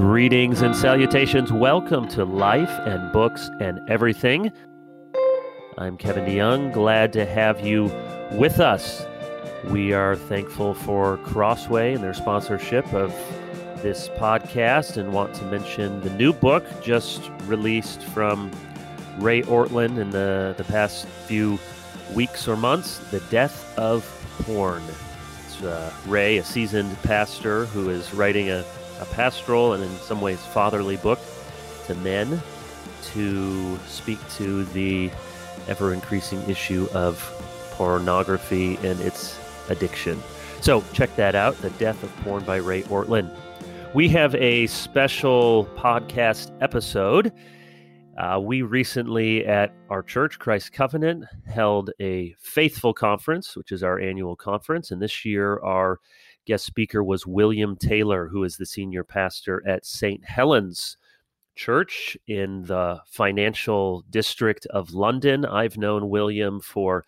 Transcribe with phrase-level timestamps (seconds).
[0.00, 1.52] Greetings and salutations.
[1.52, 4.50] Welcome to Life and Books and Everything.
[5.76, 6.72] I'm Kevin DeYoung.
[6.72, 7.92] Glad to have you
[8.32, 9.04] with us.
[9.66, 13.10] We are thankful for Crossway and their sponsorship of
[13.82, 18.50] this podcast and want to mention the new book just released from
[19.18, 21.58] Ray Ortlund in the, the past few
[22.14, 24.02] weeks or months The Death of
[24.44, 24.82] Porn.
[25.44, 28.64] It's uh, Ray, a seasoned pastor who is writing a
[29.00, 31.18] a pastoral and in some ways fatherly book
[31.86, 32.40] to men
[33.02, 35.10] to speak to the
[35.68, 37.18] ever increasing issue of
[37.72, 40.22] pornography and its addiction.
[40.60, 43.34] So check that out The Death of Porn by Ray Ortlund.
[43.94, 47.32] We have a special podcast episode.
[48.18, 53.98] Uh, we recently at our church, Christ Covenant, held a faithful conference, which is our
[53.98, 54.90] annual conference.
[54.90, 56.00] And this year, our
[56.46, 60.24] guest speaker was William Taylor, who is the senior pastor at St.
[60.24, 60.96] Helens
[61.56, 65.44] Church in the financial district of London.
[65.44, 67.04] I've known William for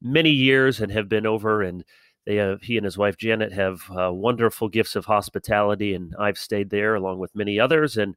[0.00, 1.84] many years and have been over and
[2.28, 6.36] they have, he and his wife Janet have uh, wonderful gifts of hospitality, and I've
[6.36, 7.96] stayed there along with many others.
[7.96, 8.16] And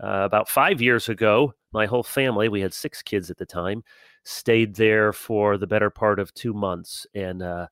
[0.00, 3.82] uh, about five years ago, my whole family, we had six kids at the time,
[4.22, 7.04] stayed there for the better part of two months.
[7.16, 7.66] And uh,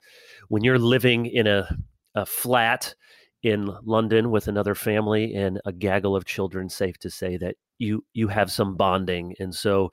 [0.49, 1.73] when you're living in a
[2.15, 2.95] a flat
[3.43, 8.03] in London with another family and a gaggle of children, safe to say that you
[8.13, 9.35] you have some bonding.
[9.39, 9.91] And so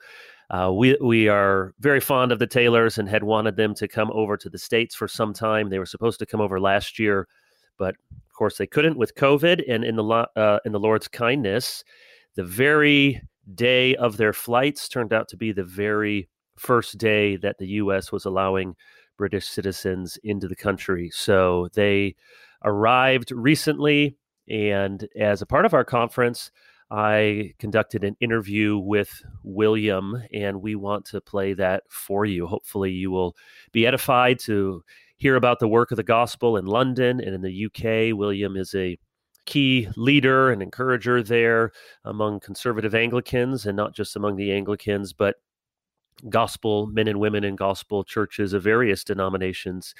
[0.49, 4.11] uh, we we are very fond of the Taylors and had wanted them to come
[4.13, 5.69] over to the states for some time.
[5.69, 7.27] They were supposed to come over last year,
[7.77, 9.63] but of course they couldn't with COVID.
[9.67, 11.83] And in the uh, in the Lord's kindness,
[12.35, 13.21] the very
[13.55, 18.11] day of their flights turned out to be the very first day that the U.S.
[18.11, 18.75] was allowing
[19.19, 21.11] British citizens into the country.
[21.13, 22.15] So they
[22.63, 24.15] arrived recently,
[24.47, 26.51] and as a part of our conference,
[26.89, 32.47] I conducted an interview with William, and we want to play that for you.
[32.47, 33.35] Hopefully, you will
[33.73, 34.83] be edified to
[35.17, 38.17] hear about the work of the gospel in London and in the UK.
[38.17, 38.97] William is a
[39.45, 41.73] key leader and encourager there
[42.05, 45.35] among conservative Anglicans, and not just among the Anglicans, but
[46.27, 49.95] gospel men and women in gospel churches of various denominations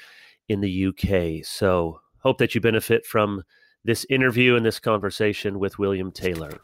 [0.48, 1.44] in the UK.
[1.44, 3.44] So, hope that you benefit from
[3.84, 6.60] this interview and this conversation with William Taylor.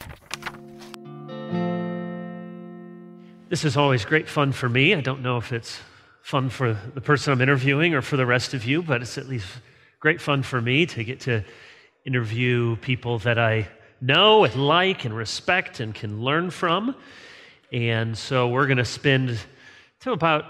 [3.48, 4.94] This is always great fun for me.
[4.94, 5.78] I don't know if it's
[6.20, 9.28] fun for the person I'm interviewing or for the rest of you, but it's at
[9.28, 9.46] least
[10.00, 11.44] great fun for me to get to
[12.04, 13.68] interview people that I
[14.00, 16.96] know and like and respect and can learn from.
[17.72, 19.38] And so we're going to spend
[20.00, 20.44] to about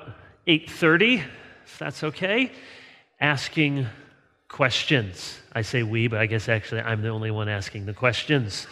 [0.46, 1.22] 8:30,
[1.64, 2.52] if that's okay,
[3.20, 3.86] asking
[4.48, 5.40] questions.
[5.52, 8.66] I say we, but I guess actually I'm the only one asking the questions.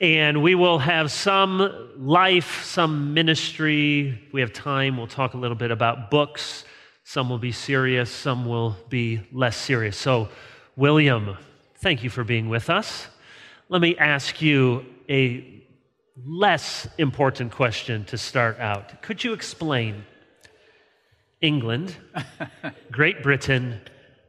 [0.00, 4.20] And we will have some life, some ministry.
[4.26, 6.64] If we have time, we'll talk a little bit about books.
[7.04, 9.96] Some will be serious, some will be less serious.
[9.96, 10.28] So,
[10.76, 11.36] William,
[11.76, 13.08] thank you for being with us.
[13.68, 15.57] Let me ask you a
[16.26, 19.02] less important question to start out.
[19.02, 20.04] Could you explain
[21.40, 21.96] England,
[22.90, 23.80] Great Britain,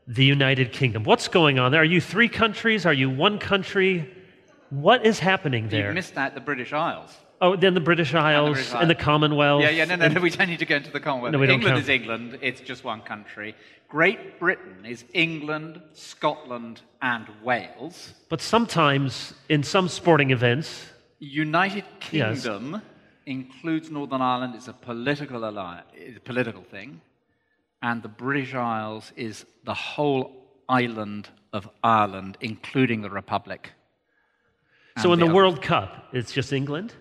[0.08, 1.04] the United Kingdom?
[1.04, 1.82] What's going on there?
[1.82, 2.86] Are you three countries?
[2.86, 4.12] Are you one country?
[4.70, 5.90] What is happening there?
[5.90, 7.16] You missed out the British Isles.
[7.42, 8.82] Oh, then the British Isles and the, British Isles.
[8.82, 9.62] and the Commonwealth.
[9.64, 11.32] Yeah, yeah, no, no, no, we don't need to go into the Commonwealth.
[11.32, 13.56] No, England is England, it's just one country.
[13.88, 18.14] Great Britain is England, Scotland, and Wales.
[18.28, 20.86] But sometimes in some sporting events,
[21.20, 22.82] United Kingdom yes.
[23.26, 24.56] includes Northern Ireland.
[24.56, 27.02] It's a political alliance, it's a political thing,
[27.82, 33.72] and the British Isles is the whole island of Ireland, including the Republic.
[35.02, 36.94] So in the, the World Cup, it's just England.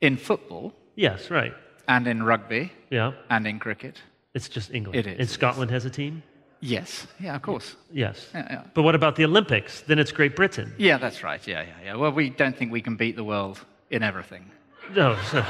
[0.00, 0.74] In football.
[0.94, 1.54] Yes, right.
[1.88, 2.70] And in rugby.
[2.90, 3.12] Yeah.
[3.30, 4.02] And in cricket.
[4.34, 4.98] It's just England.
[4.98, 5.18] It is.
[5.18, 6.22] And Scotland has a team.
[6.60, 7.76] Yes, yeah, of course.
[7.92, 8.28] Yes.
[8.34, 8.62] Yeah, yeah.
[8.74, 9.82] But what about the Olympics?
[9.82, 10.72] Then it's Great Britain.
[10.76, 11.46] Yeah, that's right.
[11.46, 11.96] Yeah, yeah, yeah.
[11.96, 13.60] Well, we don't think we can beat the world
[13.90, 14.50] in everything.
[14.94, 15.16] No.
[15.30, 15.44] So...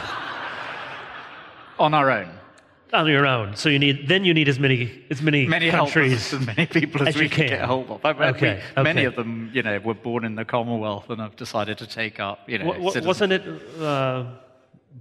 [1.79, 2.29] On our own.
[2.93, 3.55] On your own.
[3.55, 7.03] So you need then you need as many as many, many countries as many people
[7.03, 7.47] as, as we can.
[7.47, 8.05] get hold of.
[8.05, 8.83] I mean, okay, we, okay.
[8.83, 12.19] Many of them, you know, were born in the Commonwealth and have decided to take
[12.19, 13.43] up, you know, wasn't it?
[13.81, 14.25] Uh,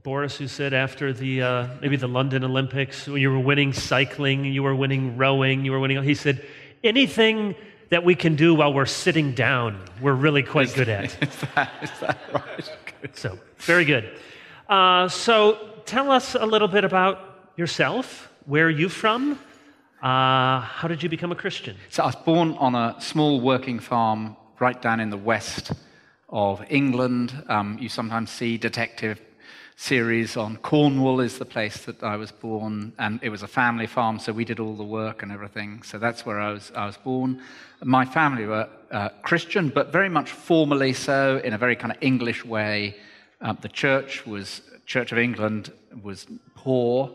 [0.03, 4.45] Boris, who said after the uh, maybe the London Olympics, when you were winning cycling,
[4.45, 6.01] you were winning rowing, you were winning.
[6.03, 6.45] He said,
[6.83, 7.55] anything
[7.89, 11.05] that we can do while we're sitting down, we're really quite good at.
[11.23, 12.69] Is that, is that right?
[13.17, 14.19] So very good.
[14.67, 18.29] Uh, so tell us a little bit about yourself.
[18.45, 19.39] Where are you from?
[20.01, 21.75] Uh, how did you become a Christian?
[21.89, 25.71] So I was born on a small working farm right down in the west
[26.29, 27.33] of England.
[27.47, 29.19] Um, you sometimes see detective
[29.79, 33.85] series on Cornwall is the place that I was born, and it was a family
[33.85, 35.83] farm, so we did all the work and everything.
[35.83, 37.41] So that's where I was, I was born.
[37.83, 41.99] My family were uh, Christian, but very much formally so, in a very kind of
[42.01, 42.97] English way.
[43.39, 45.71] Uh, the church was Church of England
[46.01, 46.25] was
[46.55, 47.11] poor.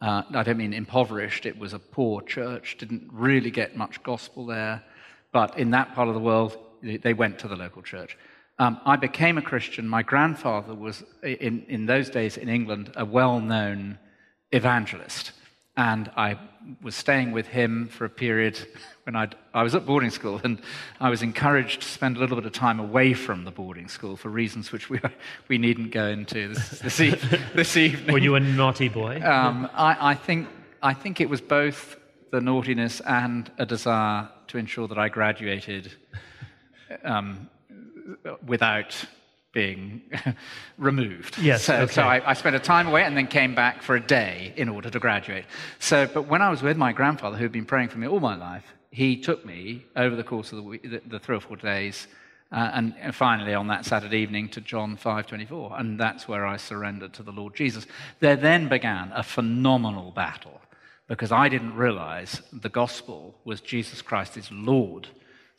[0.00, 1.46] Uh, I don't mean impoverished.
[1.46, 2.76] It was a poor church.
[2.76, 4.82] Didn't really get much gospel there,
[5.30, 8.16] but in that part of the world, they went to the local church.
[8.60, 9.88] Um, I became a Christian.
[9.88, 13.98] My grandfather was, in, in those days in England, a well known
[14.52, 15.32] evangelist.
[15.78, 16.38] And I
[16.82, 18.58] was staying with him for a period
[19.04, 20.60] when I'd, I was at boarding school, and
[21.00, 24.14] I was encouraged to spend a little bit of time away from the boarding school
[24.14, 25.00] for reasons which we,
[25.48, 27.10] we needn't go into this, this, e-
[27.54, 28.12] this evening.
[28.12, 29.22] Were you a naughty boy?
[29.22, 30.48] Um, I, I, think,
[30.82, 31.96] I think it was both
[32.30, 35.92] the naughtiness and a desire to ensure that I graduated
[37.04, 37.48] um,
[38.46, 39.04] without
[39.52, 40.02] being
[40.78, 41.38] removed.
[41.38, 41.64] Yes.
[41.64, 41.92] So, okay.
[41.92, 44.68] so I, I, spent a time away and then came back for a day in
[44.68, 45.44] order to graduate.
[45.80, 48.36] So, but when I was with my grandfather, who'd been praying for me all my
[48.36, 51.56] life, he took me over the course of the, week, the, the three or four
[51.56, 52.06] days,
[52.52, 56.56] uh, and, and finally on that Saturday evening to John 5:24, and that's where I
[56.56, 57.86] surrendered to the Lord Jesus.
[58.18, 60.60] There then began a phenomenal battle
[61.06, 65.08] because I didn't realize the gospel was Jesus Christ is Lord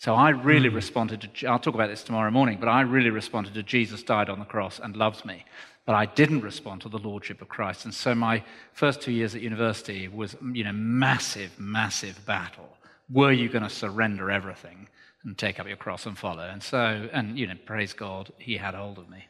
[0.02, 0.74] so I really mm.
[0.74, 4.32] responded to, I'll talk about this tomorrow morning, but I really responded to Jesus died
[4.32, 5.46] on the cross and loves me.
[5.86, 7.86] But I didn't respond to the Lordship of Christ.
[7.86, 8.44] And so my
[8.74, 12.68] first two years at university was, you know, massive, massive battle.
[13.12, 14.90] Were you going to surrender everything
[15.24, 16.50] and take up your cross and follow?
[16.50, 19.24] And so, and, you know, praise God, he had hold of me.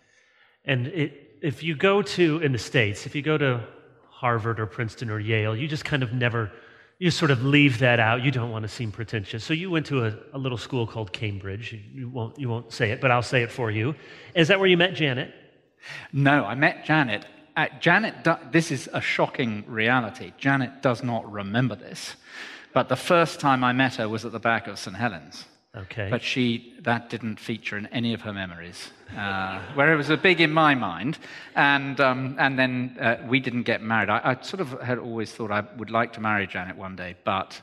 [0.63, 3.61] And it, if you go to, in the States, if you go to
[4.09, 6.49] Harvard or Princeton or Yale, you just kind of never
[7.01, 8.21] you sort of leave that out.
[8.21, 9.43] You don't want to seem pretentious.
[9.43, 11.75] So you went to a, a little school called Cambridge.
[11.95, 13.95] You won't, you won't say it, but I'll say it for you.
[14.35, 15.33] Is that where you met Janet?
[16.13, 17.25] No, I met Janet.
[17.57, 20.31] Uh, Janet, this is a shocking reality.
[20.37, 22.17] Janet does not remember this.
[22.71, 24.95] But the first time I met her was at the back of St.
[24.95, 25.45] Helens.
[25.75, 26.09] Okay.
[26.09, 30.17] But she, that didn't feature in any of her memories, uh, where it was a
[30.17, 31.17] big in my mind.
[31.55, 34.09] And, um, and then uh, we didn't get married.
[34.09, 37.15] I, I, sort of had always thought I would like to marry Janet one day,
[37.23, 37.61] but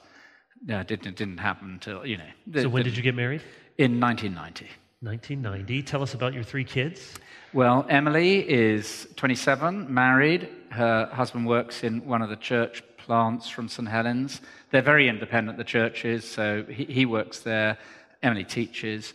[0.70, 2.30] uh, it didn't, didn't happen until, you know.
[2.46, 3.42] The, so when the, did you get married?
[3.76, 4.68] In 1990.
[5.00, 5.82] 1990.
[5.82, 7.14] Tell us about your three kids.
[7.52, 10.48] Well, Emily is 27, married.
[10.70, 13.88] Her husband works in one of the church plants from St.
[13.88, 14.40] Helens.
[14.70, 17.78] They're very independent, the churches, so he, he works there.
[18.22, 19.14] Emily teaches.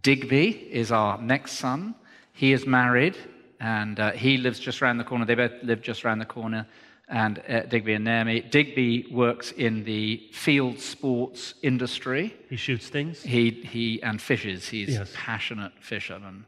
[0.00, 1.94] Digby is our next son.
[2.32, 3.16] He is married
[3.60, 5.24] and uh, he lives just around the corner.
[5.24, 6.66] They both live just around the corner.
[7.08, 8.40] And uh, Digby and Naomi.
[8.40, 12.34] Digby works in the field sports industry.
[12.48, 13.22] He shoots things.
[13.22, 14.68] He he and fishes.
[14.68, 15.10] He's yes.
[15.10, 16.46] a passionate fisherman.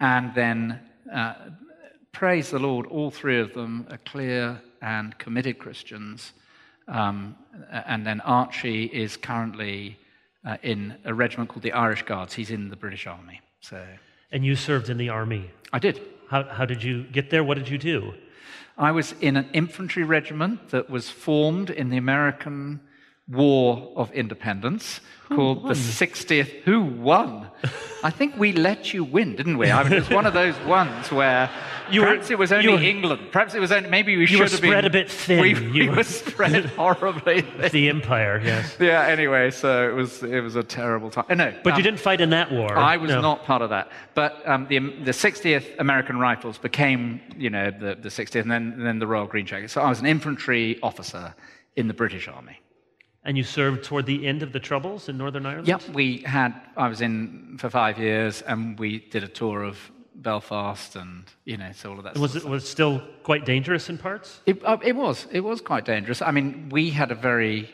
[0.00, 0.80] And then,
[1.12, 1.34] uh,
[2.12, 6.32] praise the Lord, all three of them are clear and committed Christians.
[6.88, 7.36] Um,
[7.70, 9.98] and then Archie is currently
[10.46, 12.32] uh, in a regiment called the Irish Guards.
[12.32, 13.40] He's in the British Army.
[13.60, 13.84] So.
[14.32, 15.50] And you served in the army?
[15.72, 16.00] I did.
[16.28, 17.44] How, how did you get there?
[17.44, 18.14] What did you do?
[18.78, 22.80] I was in an infantry regiment that was formed in the American
[23.28, 25.72] War of Independence who called won?
[25.72, 26.62] the 60th.
[26.62, 27.50] Who won?
[28.04, 29.70] I think we let you win, didn't we?
[29.70, 31.50] I mean, it was one of those ones where
[31.90, 33.28] you perhaps were, it was only were, England.
[33.32, 34.70] Perhaps it was only, maybe we should have been.
[34.70, 35.40] spread a bit thin.
[35.40, 37.72] We, we were, were spread horribly thin.
[37.72, 38.76] The empire, yes.
[38.80, 39.04] Yeah.
[39.06, 41.24] Anyway, so it was it was a terrible time.
[41.36, 42.76] No, but um, you didn't fight in that war.
[42.78, 43.20] I was no.
[43.20, 43.90] not part of that.
[44.14, 48.74] But um, the the 60th American Rifles became, you know, the, the 60th, and then
[48.74, 49.72] and then the Royal Green Jackets.
[49.72, 51.34] So I was an infantry officer
[51.74, 52.60] in the British Army.
[53.26, 55.66] And you served toward the end of the Troubles in Northern Ireland?
[55.66, 59.76] Yep, we had, I was in for five years and we did a tour of
[60.14, 62.16] Belfast and, you know, so all of that.
[62.16, 64.40] Was it was it still quite dangerous in parts?
[64.46, 65.26] It, uh, it was.
[65.32, 66.22] It was quite dangerous.
[66.22, 67.68] I mean, we had a very,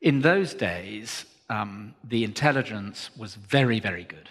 [0.00, 4.28] in those days, um, the intelligence was very, very good.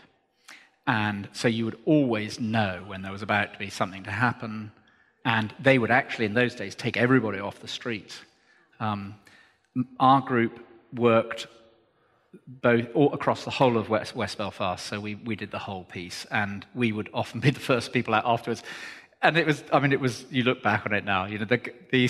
[0.85, 4.73] And so you would always know when there was about to be something to happen.
[5.23, 8.19] And they would actually, in those days, take everybody off the street.
[8.81, 9.15] Um,
[9.99, 10.59] our group
[10.93, 11.47] worked
[12.47, 16.25] both across the whole of West, West Belfast, so we, we did the whole piece,
[16.31, 18.63] and we would often be the first people out afterwards.
[19.21, 21.45] And it was, I mean, it was, you look back on it now, you know,
[21.45, 22.09] the, the,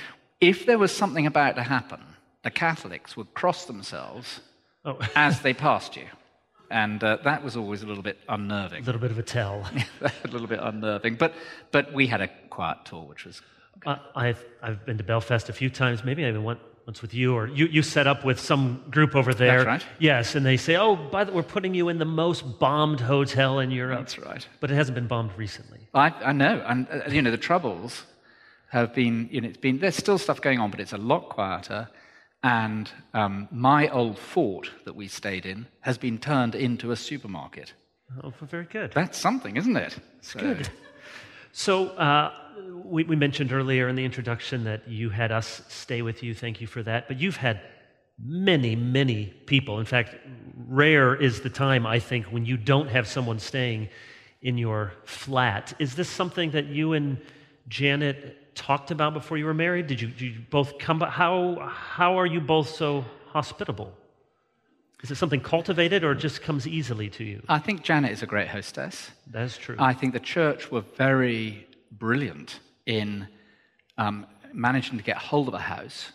[0.40, 2.00] if there was something about to happen,
[2.42, 4.40] the Catholics would cross themselves
[4.84, 4.98] oh.
[5.14, 6.06] as they passed you.
[6.70, 8.84] And uh, that was always a little bit unnerving.
[8.84, 9.66] A little bit of a tell.
[10.00, 11.16] a little bit unnerving.
[11.16, 11.34] But,
[11.72, 13.42] but we had a quiet tour, which was.
[13.84, 16.04] Uh, I've, I've been to Belfast a few times.
[16.04, 16.60] Maybe I even went
[16.90, 19.58] once with you, or you, you set up with some group over there.
[19.62, 19.92] That's right.
[20.00, 23.60] Yes, and they say, oh, by the we're putting you in the most bombed hotel
[23.60, 24.00] in Europe.
[24.00, 24.44] That's right.
[24.58, 25.78] But it hasn't been bombed recently.
[25.94, 28.02] I, I know, and uh, you know the troubles
[28.70, 31.28] have been, you know, it's been there's still stuff going on, but it's a lot
[31.28, 31.88] quieter.
[32.42, 37.72] And um, my old fort that we stayed in has been turned into a supermarket.
[38.24, 38.90] Oh, very good.
[38.92, 39.96] That's something, isn't it?
[40.18, 40.40] It's so.
[40.40, 40.68] good.
[41.52, 42.32] So uh,
[42.84, 46.34] we, we mentioned earlier in the introduction that you had us stay with you.
[46.34, 47.08] Thank you for that.
[47.08, 47.60] But you've had
[48.22, 49.78] many, many people.
[49.78, 50.14] In fact,
[50.68, 53.88] rare is the time, I think, when you don't have someone staying
[54.42, 55.74] in your flat.
[55.78, 57.18] Is this something that you and
[57.68, 59.86] Janet talked about before you were married?
[59.86, 61.00] Did you, did you both come?
[61.00, 63.92] How, how are you both so hospitable?
[65.02, 67.42] Is it something cultivated or just comes easily to you?
[67.48, 69.10] I think Janet is a great hostess.
[69.26, 69.76] That's true.
[69.78, 73.26] I think the church were very brilliant in
[73.96, 76.12] um, managing to get hold of a house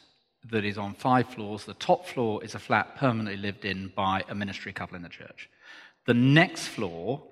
[0.52, 1.66] that is on five floors.
[1.66, 5.10] The top floor is a flat permanently lived in by a ministry couple in the
[5.10, 5.50] church.
[6.06, 7.24] The next floor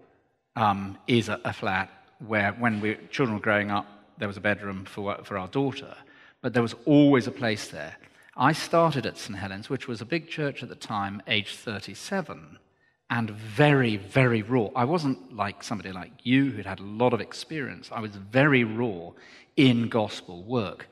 [0.55, 1.89] um, is a, a, flat
[2.25, 3.85] where, when we children were growing up,
[4.17, 5.95] there was a bedroom for, for our daughter,
[6.41, 7.95] but there was always a place there.
[8.35, 9.37] I started at St.
[9.37, 12.57] Helens, which was a big church at the time, age 37,
[13.09, 14.69] and very, very raw.
[14.75, 17.89] I wasn't like somebody like you who'd had a lot of experience.
[17.91, 19.11] I was very raw
[19.55, 20.87] in gospel work.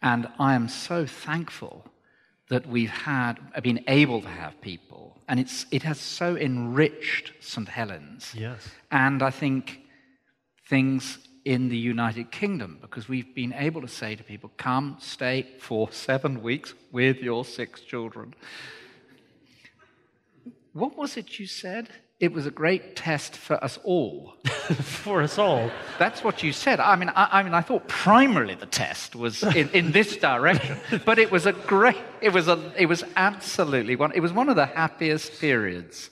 [0.00, 1.84] And I am so thankful
[2.48, 5.18] that we've had, been able to have people.
[5.28, 7.68] And it's, it has so enriched St.
[7.68, 8.32] Helens.
[8.34, 8.68] Yes.
[8.90, 9.80] And I think
[10.68, 15.46] things in the United Kingdom because we've been able to say to people, come stay
[15.60, 18.34] for seven weeks with your six children.
[20.72, 21.88] What was it you said?
[22.18, 24.34] It was a great test for us all.
[24.44, 25.70] for us all.
[26.00, 26.80] That's what you said.
[26.80, 30.78] I mean, I, I mean, I thought primarily the test was in, in, this direction,
[31.04, 31.96] but it was a great.
[32.20, 32.72] It was a.
[32.76, 34.12] It was absolutely one.
[34.12, 36.10] It was one of the happiest periods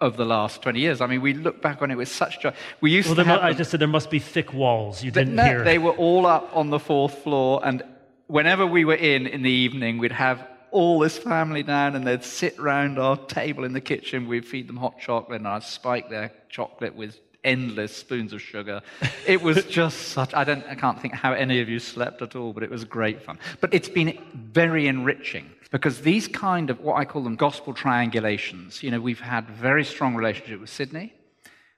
[0.00, 1.00] of the last 20 years.
[1.00, 2.52] I mean, we look back on it with such joy.
[2.80, 5.02] We used well, to have I just said there must be thick walls.
[5.02, 5.64] You didn't no, hear.
[5.64, 7.82] They were all up on the fourth floor, and
[8.26, 12.24] whenever we were in in the evening, we'd have all this family down, and they'd
[12.24, 14.26] sit round our table in the kitchen.
[14.26, 18.82] We'd feed them hot chocolate, and I'd spike their chocolate with endless spoons of sugar.
[19.26, 20.34] It was just such.
[20.34, 20.64] I don't.
[20.66, 23.38] I can't think how any of you slept at all, but it was great fun.
[23.60, 28.82] But it's been very enriching because these kind of what I call them gospel triangulations,
[28.82, 31.12] you know, we've had very strong relationship with Sydney,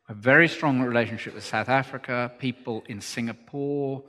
[0.09, 4.03] a very strong relationship with South Africa, people in Singapore,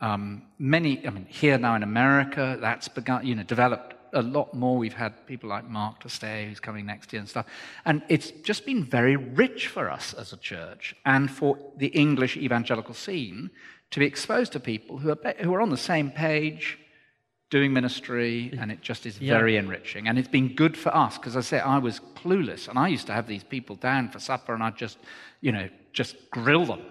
[0.00, 4.54] um, many, I mean, here now in America, that's begun, you know, developed a lot
[4.54, 4.76] more.
[4.76, 7.46] We've had people like Mark to stay, who's coming next year and stuff.
[7.84, 12.36] And it's just been very rich for us as a church and for the English
[12.36, 13.50] evangelical scene
[13.90, 16.78] to be exposed to people who are, who are on the same page,
[17.50, 19.36] doing ministry, and it just is yeah.
[19.36, 20.06] very enriching.
[20.06, 23.06] And it's been good for us because I say I was clueless, and I used
[23.08, 24.98] to have these people down for supper, and I'd just,
[25.40, 26.82] you know, just grill them.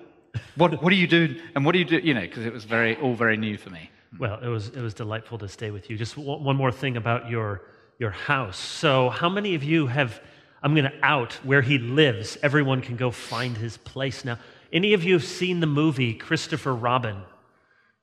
[0.56, 1.40] what, what do you do?
[1.56, 2.00] And what do you do?
[2.00, 3.90] You know, because it was very all very new for me.
[4.13, 4.24] Mm-hmm.
[4.24, 5.98] Well, it was it was delightful to stay with you.
[5.98, 7.62] Just one more thing about your
[8.00, 8.58] your house.
[8.58, 10.20] So, how many of you have?
[10.62, 12.38] I'm going to out where he lives.
[12.44, 14.38] Everyone can go find his place now.
[14.74, 17.22] Any of you have seen the movie Christopher Robin?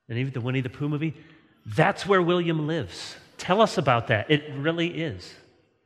[0.09, 1.13] Any of the Winnie the Pooh movie?
[1.65, 3.15] That's where William lives.
[3.37, 4.31] Tell us about that.
[4.31, 5.33] It really is.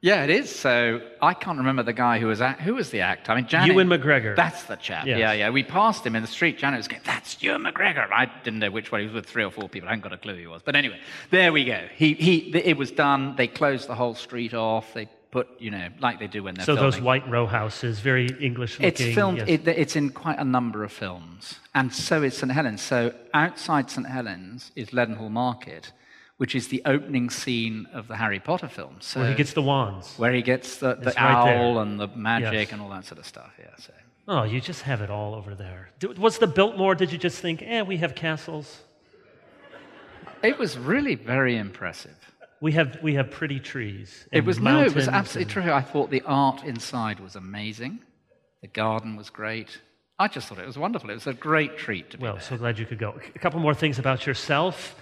[0.01, 0.53] Yeah, it is.
[0.53, 3.31] So I can't remember the guy who was at, who was the actor.
[3.31, 3.67] I mean, Janet.
[3.67, 4.35] Ewan McGregor.
[4.35, 5.05] That's the chap.
[5.05, 5.19] Yes.
[5.19, 5.49] Yeah, yeah.
[5.51, 6.57] We passed him in the street.
[6.57, 9.01] Janet was going, "That's Ewan McGregor." I didn't know which one.
[9.01, 9.87] He was with three or four people.
[9.87, 10.63] I hadn't got a clue who he was.
[10.63, 11.87] But anyway, there we go.
[11.95, 12.55] He, he.
[12.57, 13.35] It was done.
[13.35, 14.91] They closed the whole street off.
[14.95, 16.91] They put, you know, like they do when they're so filming.
[16.91, 18.87] those white row houses, very English looking.
[18.87, 19.37] It's filmed.
[19.37, 19.49] Yes.
[19.49, 22.81] It, it's in quite a number of films, and so is St Helens.
[22.81, 25.91] So outside St Helens is Leadenhall Market
[26.41, 29.05] which is the opening scene of the Harry Potter films.
[29.05, 30.15] So where he gets the wands.
[30.17, 32.71] Where he gets the, the owl and the magic yes.
[32.71, 33.51] and all that sort of stuff.
[33.59, 33.67] Yeah.
[33.77, 33.93] So.
[34.27, 35.91] Oh, you just have it all over there.
[36.17, 36.95] Was the Biltmore?
[36.95, 38.81] Did you just think, eh, we have castles?
[40.41, 42.17] It was really very impressive.
[42.59, 44.27] We have we have pretty trees.
[44.31, 45.65] It was no, it was absolutely and...
[45.65, 45.71] true.
[45.71, 47.99] I thought the art inside was amazing.
[48.61, 49.79] The garden was great.
[50.17, 51.11] I just thought it was wonderful.
[51.11, 52.41] It was a great treat to be Well, there.
[52.41, 53.13] so glad you could go.
[53.35, 54.95] A couple more things about yourself.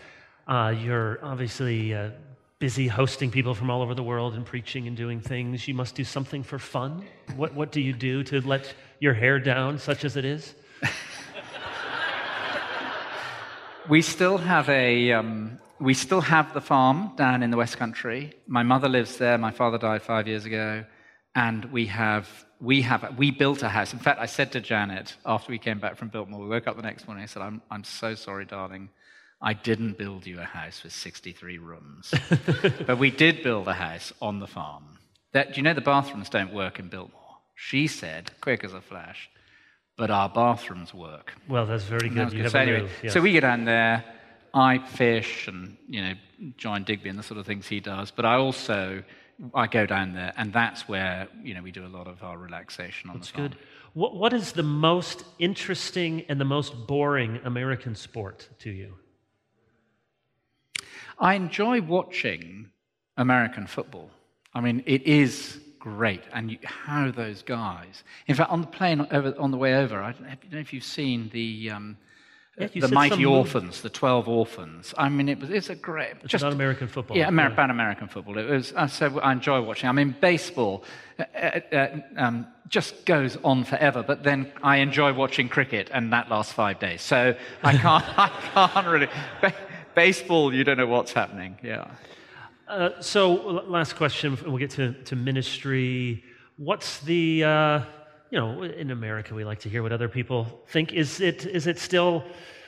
[0.50, 2.10] Uh, you're obviously uh,
[2.58, 5.68] busy hosting people from all over the world and preaching and doing things.
[5.68, 7.06] You must do something for fun.
[7.36, 10.56] What, what do you do to let your hair down, such as it is?
[13.89, 15.12] we still have a.
[15.12, 18.34] Um, we still have the farm down in the West Country.
[18.48, 19.38] My mother lives there.
[19.38, 20.84] My father died five years ago,
[21.36, 22.27] and we have
[22.60, 23.94] we have we built a house.
[23.94, 26.75] In fact, I said to Janet after we came back from Biltmore, we woke up
[26.75, 27.22] the next morning.
[27.22, 28.89] I said, "I'm I'm so sorry, darling.
[29.41, 32.13] I didn't build you a house with 63 rooms.
[32.86, 34.84] but we did build a house on the farm.
[35.31, 37.19] That, do you know the bathrooms don't work in Biltmore?
[37.55, 39.29] She said, quick as a flash,
[39.98, 41.34] but our bathrooms work.
[41.48, 42.51] Well, that's very good.
[42.51, 43.13] So, anyway, yes.
[43.13, 44.03] so we get down there.
[44.53, 46.13] I fish and you know
[46.58, 49.03] join Digby and the sort of things he does, but I also
[49.53, 52.38] I go down there, and that's where you know we do a lot of our
[52.38, 53.50] relaxation on that's the farm.
[53.50, 53.58] good.
[53.93, 58.96] What, what is the most interesting and the most boring American sport to you?
[61.20, 62.70] I enjoy watching
[63.18, 64.10] American football.
[64.54, 68.04] I mean, it is great, and you, how those guys.
[68.28, 70.84] In fact, on the plane over, on the way over, I don't know if you've
[70.84, 71.72] seen the.
[71.72, 71.98] Um,
[72.58, 74.94] the mighty orphans, the twelve orphans.
[74.98, 76.16] I mean, it was it's a great.
[76.22, 77.16] It's just, about American football.
[77.16, 78.38] Yeah, Amer- yeah, about American football.
[78.38, 79.88] It was so I enjoy watching.
[79.88, 80.84] I mean, baseball
[81.18, 86.12] uh, uh, uh, um, just goes on forever, but then I enjoy watching cricket, and
[86.12, 87.02] that lasts five days.
[87.02, 87.34] So
[87.64, 89.08] I can't, I can't really.
[89.96, 91.58] Baseball, you don't know what's happening.
[91.63, 91.89] Yeah.
[92.67, 93.34] Uh, so,
[93.67, 96.24] last question, we'll get to, to ministry.
[96.58, 97.81] What's the, uh,
[98.29, 100.93] you know, in America, we like to hear what other people think.
[100.93, 102.24] Is it, is it still,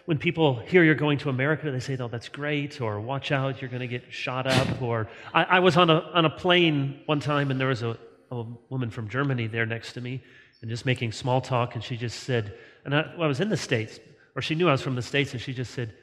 [0.05, 3.61] when people hear you're going to America, they say, oh, that's great, or watch out,
[3.61, 4.81] you're going to get shot up?
[4.81, 7.95] Or I, I, was on a, on a plane one time, and there was a,
[8.31, 10.23] a woman from Germany there next to me,
[10.61, 13.49] and just making small talk, and she just said, and I, well, I was in
[13.49, 13.99] the States,
[14.35, 15.93] or she knew I was from the States, and she just said,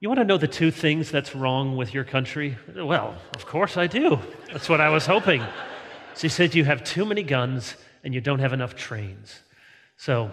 [0.00, 2.56] you want to know the two things that's wrong with your country?
[2.74, 4.18] Well, of course I do.
[4.50, 5.44] That's what I was hoping.
[6.16, 9.40] She said, You have too many guns and you don't have enough trains.
[9.98, 10.30] So.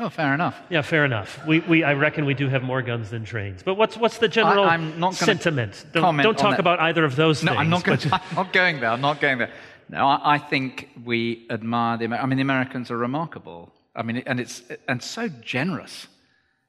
[0.00, 0.60] Oh, fair enough.
[0.68, 1.44] Yeah, fair enough.
[1.46, 3.62] We, we, I reckon we do have more guns than trains.
[3.64, 5.86] But what's, what's the general I, am not sentiment?
[5.92, 7.60] Don't, don't talk about either of those no, things.
[7.60, 8.90] I'm not, going, I'm not going there.
[8.90, 9.50] I'm not going there.
[9.88, 12.04] No, I, I think we admire the.
[12.14, 13.72] I mean, the Americans are remarkable.
[13.96, 16.06] I mean, and it's and so generous.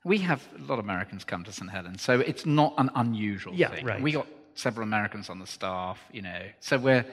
[0.09, 1.69] We have a lot of Americans come to St.
[1.69, 3.85] Helens, so it's not an unusual yeah, thing.
[3.85, 4.01] Right.
[4.01, 4.25] We got
[4.55, 7.05] several Americans on the staff, you know, so we're,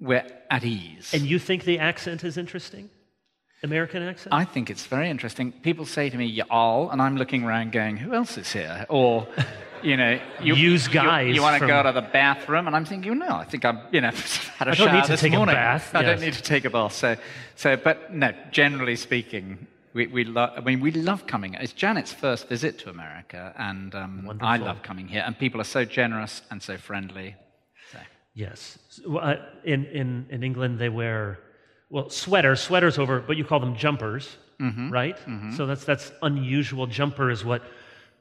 [0.00, 1.14] we're at ease.
[1.14, 2.90] And you think the accent is interesting?
[3.62, 4.34] American accent?
[4.34, 5.52] I think it's very interesting.
[5.52, 8.86] People say to me, y'all, and I'm looking around going, who else is here?
[8.88, 9.28] Or,
[9.84, 11.28] you know, you, use guys.
[11.28, 11.68] You, you want to from...
[11.68, 12.66] go to the bathroom?
[12.66, 14.10] And I'm thinking, no, I think I'm, you know,
[14.56, 15.54] had a I don't shower need to this take morning.
[15.54, 15.94] A bath.
[15.94, 16.08] I yes.
[16.08, 16.94] don't need to take a bath.
[16.94, 17.16] So,
[17.54, 21.54] so, but no, generally speaking, we, we lo- I mean, we love coming.
[21.54, 25.22] It's Janet's first visit to America, and um, I love coming here.
[25.26, 27.36] And people are so generous and so friendly.
[27.92, 27.98] So.
[28.34, 28.78] Yes.
[29.06, 31.38] Uh, in, in, in England, they wear,
[31.90, 34.90] well, sweaters, sweaters over, but you call them jumpers, mm-hmm.
[34.90, 35.16] right?
[35.18, 35.56] Mm-hmm.
[35.56, 36.86] So that's, that's unusual.
[36.86, 37.62] Jumper is what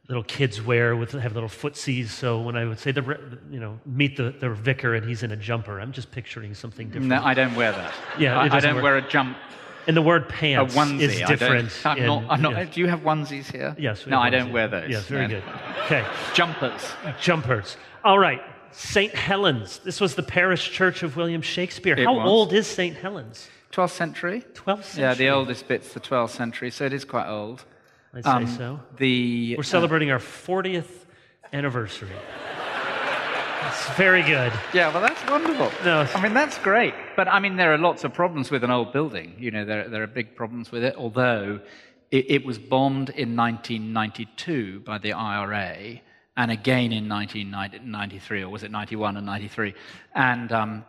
[0.07, 2.07] little kids wear with have little footsies.
[2.07, 3.17] So when I would say the
[3.49, 6.87] you know meet the, the vicar and he's in a jumper, I'm just picturing something
[6.87, 7.07] different.
[7.07, 7.93] No, I don't wear that.
[8.19, 8.83] Yeah, I, I don't wear.
[8.83, 9.37] wear a jump
[9.87, 11.01] and the word pants a onesie.
[11.01, 11.85] is different.
[11.85, 12.73] I am in, not, I'm not, yes.
[12.73, 13.75] Do you have onesies here?
[13.77, 14.05] Yes.
[14.05, 14.89] No, I don't wear those.
[14.89, 15.43] Yes, very good.
[15.85, 16.05] Okay.
[16.33, 16.91] Jumpers.
[17.19, 17.77] Jumpers.
[18.03, 18.41] All right.
[18.71, 19.13] St.
[19.13, 19.79] Helens.
[19.79, 21.95] This was the parish church of William Shakespeare.
[21.97, 22.27] It How was.
[22.27, 22.95] old is St.
[22.95, 23.49] Helens?
[23.71, 24.43] 12th century.
[24.53, 25.01] 12th century.
[25.01, 27.65] Yeah, the oldest bit's the 12th century, so it is quite old.
[28.13, 28.79] I'd um, say so.
[28.97, 31.05] The, We're celebrating uh, our 40th
[31.53, 32.09] anniversary.
[33.67, 34.51] It's very good.
[34.73, 35.71] Yeah, well, that's wonderful.
[35.85, 36.93] No, I mean, that's great.
[37.15, 39.35] But I mean, there are lots of problems with an old building.
[39.37, 41.59] You know, there, there are big problems with it, although
[42.09, 46.01] it, it was bombed in 1992 by the IRA
[46.37, 49.73] and again in 1993, or was it 91 and 93?
[50.15, 50.85] And um,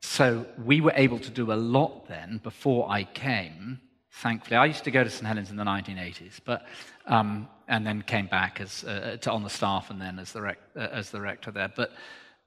[0.00, 3.80] so we were able to do a lot then before I came.
[4.10, 6.66] Thankfully, I used to go to St Helens in the 1980s, but
[7.06, 10.40] um, and then came back as uh, to, on the staff and then as the,
[10.40, 11.72] rec- uh, as the rector there.
[11.74, 11.92] But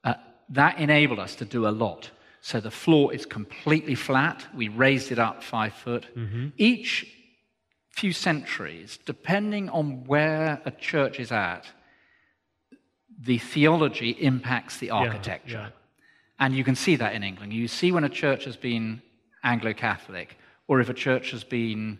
[0.04, 0.14] uh,
[0.50, 2.10] that enabled us to do a lot.
[2.40, 4.46] So the floor is completely flat.
[4.54, 6.06] We raised it up five foot.
[6.16, 6.48] Mm-hmm.
[6.56, 7.06] Each
[7.90, 11.66] few centuries, depending on where a church is at,
[13.22, 15.52] the theology impacts the architecture.
[15.52, 15.70] Yeah, yeah.
[16.38, 17.52] And you can see that in England.
[17.52, 19.02] You see when a church has been
[19.42, 21.98] Anglo Catholic, or if a church has been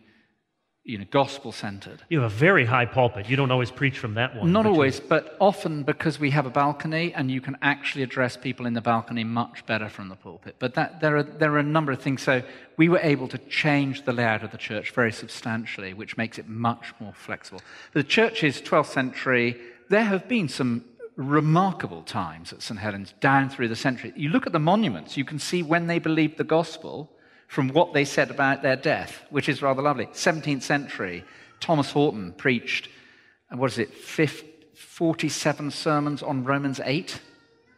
[0.83, 2.03] you know, gospel centered.
[2.09, 3.29] You have a very high pulpit.
[3.29, 4.51] You don't always preach from that one.
[4.51, 5.05] Not always, you?
[5.09, 8.81] but often because we have a balcony and you can actually address people in the
[8.81, 10.57] balcony much better from the pulpit.
[10.59, 12.23] But that, there, are, there are a number of things.
[12.23, 12.43] So
[12.79, 16.49] we were able to change the layout of the church very substantially, which makes it
[16.49, 17.61] much more flexible.
[17.93, 19.61] The church is 12th century.
[19.91, 22.81] There have been some remarkable times at St.
[22.81, 24.15] Helens down through the century.
[24.17, 27.11] You look at the monuments, you can see when they believed the gospel
[27.51, 30.07] from what they said about their death, which is rather lovely.
[30.07, 31.25] 17th century,
[31.59, 32.89] Thomas Horton preached,
[33.51, 37.21] what is it, 47 sermons on Romans 8?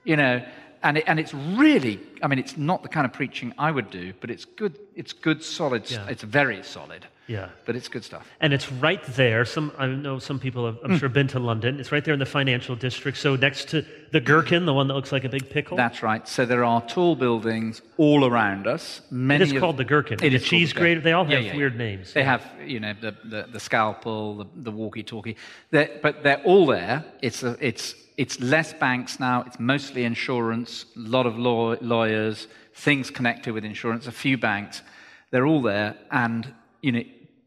[0.04, 0.44] You know,
[0.82, 3.88] and, it, and it's really, I mean, it's not the kind of preaching I would
[3.90, 6.06] do, but it's good, it's good, solid, Yeah.
[6.06, 7.48] it's very solid, Yeah.
[7.66, 8.28] but it's good stuff.
[8.40, 9.44] And it's right there.
[9.44, 10.96] Some I know some people have, I'm hmm.
[10.98, 11.78] sure, been to London.
[11.80, 13.18] It's right there in the financial district.
[13.18, 15.76] So next to the Gherkin, the one that looks like a big pickle.
[15.76, 16.26] That's right.
[16.26, 19.00] So there are tall buildings all around us.
[19.00, 20.14] it Many is of- called the Gherkin.
[20.22, 21.00] It the is cheese the grater.
[21.00, 21.56] They all Yeah, have yeah, yeah.
[21.56, 22.12] weird names.
[22.12, 25.36] They have, you know, the, the, the scalpel, the, the walkie-talkie,
[25.70, 27.04] They're- but they're all there.
[27.22, 29.44] It's, a, it's, it's less banks now.
[29.46, 34.82] It's mostly insurance, a lot of law, lawyers, things connected with insurance, a few banks.
[35.30, 35.96] They're all there.
[36.10, 36.52] And,
[36.82, 37.02] you know,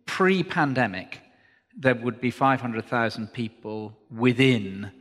[0.05, 1.21] pre-pandemic,
[1.77, 4.91] there would be 500,000 people within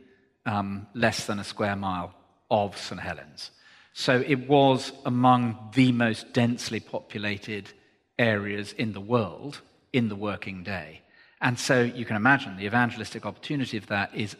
[0.45, 2.13] um, less than a square mile
[2.51, 3.01] of St.
[3.01, 3.51] Helens.
[3.93, 7.71] So it was among the most densely populated
[8.19, 9.61] areas in the world
[9.93, 11.01] in the working day.
[11.41, 14.35] And so you can imagine the evangelistic opportunity of that is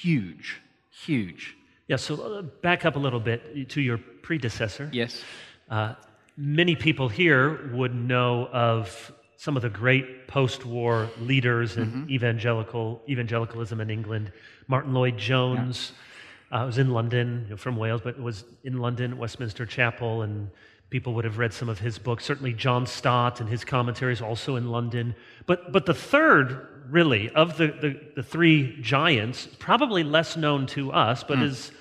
[0.00, 1.56] huge, huge.
[1.88, 1.96] Yeah.
[1.96, 4.90] So uh, back up a little bit to your predecessor.
[4.92, 5.22] Yes?
[5.70, 5.94] Uh,
[6.36, 9.12] many people here would know of
[9.44, 12.10] some of the great post-war leaders in Mm-hmm.
[12.16, 14.30] evangelical evangelicalism in England.
[14.68, 15.92] Martyn Lloyd Jones
[16.52, 20.48] uh, was in London, you know, from Wales, but was in London, Westminster Chapel, and
[20.90, 22.24] people would have read some of his books.
[22.24, 25.14] Certainly, John Stott and his commentaries also in London.
[25.46, 26.46] But but the third,
[26.88, 31.72] really, of the the, the three giants, probably less known to us, but is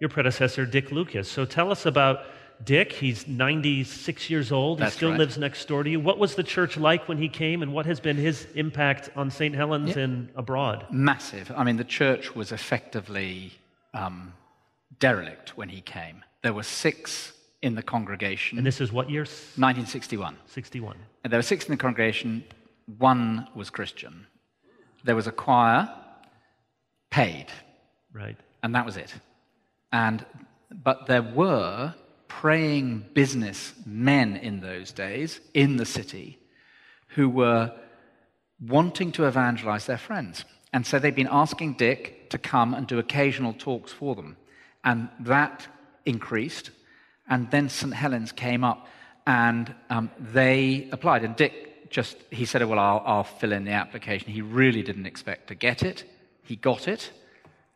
[0.00, 1.30] your predecessor, Dick Lucas.
[1.30, 2.16] So tell us about
[2.64, 2.92] Dick.
[2.92, 4.78] He's 96 years old.
[4.78, 5.18] That's he still right.
[5.18, 6.00] lives next door to you.
[6.00, 9.30] What was the church like when he came, and what has been his impact on
[9.30, 9.54] St.
[9.54, 10.86] Helens and abroad?
[10.90, 11.50] Massive.
[11.56, 13.52] I mean, the church was effectively
[13.94, 14.34] um,
[14.98, 16.22] derelict when he came.
[16.42, 18.58] There were six in the congregation.
[18.58, 19.22] And this is what year?
[19.22, 20.36] 1961.
[20.46, 20.96] 61.
[21.24, 22.44] And there were six in the congregation,
[22.98, 24.26] one was Christian.
[25.04, 25.90] There was a choir,
[27.10, 27.46] paid,
[28.12, 28.36] Right.
[28.62, 29.12] and that was it.
[29.92, 30.24] And,
[30.70, 31.94] but there were
[32.30, 36.38] praying business men in those days in the city
[37.08, 37.72] who were
[38.64, 40.44] wanting to evangelize their friends.
[40.72, 44.36] And so they'd been asking Dick to come and do occasional talks for them.
[44.84, 45.66] And that
[46.06, 46.70] increased.
[47.28, 47.92] And then St.
[47.92, 48.86] Helens came up
[49.26, 51.24] and um, they applied.
[51.24, 54.30] And Dick just, he said, Well, I'll, I'll fill in the application.
[54.30, 56.04] He really didn't expect to get it.
[56.44, 57.10] He got it.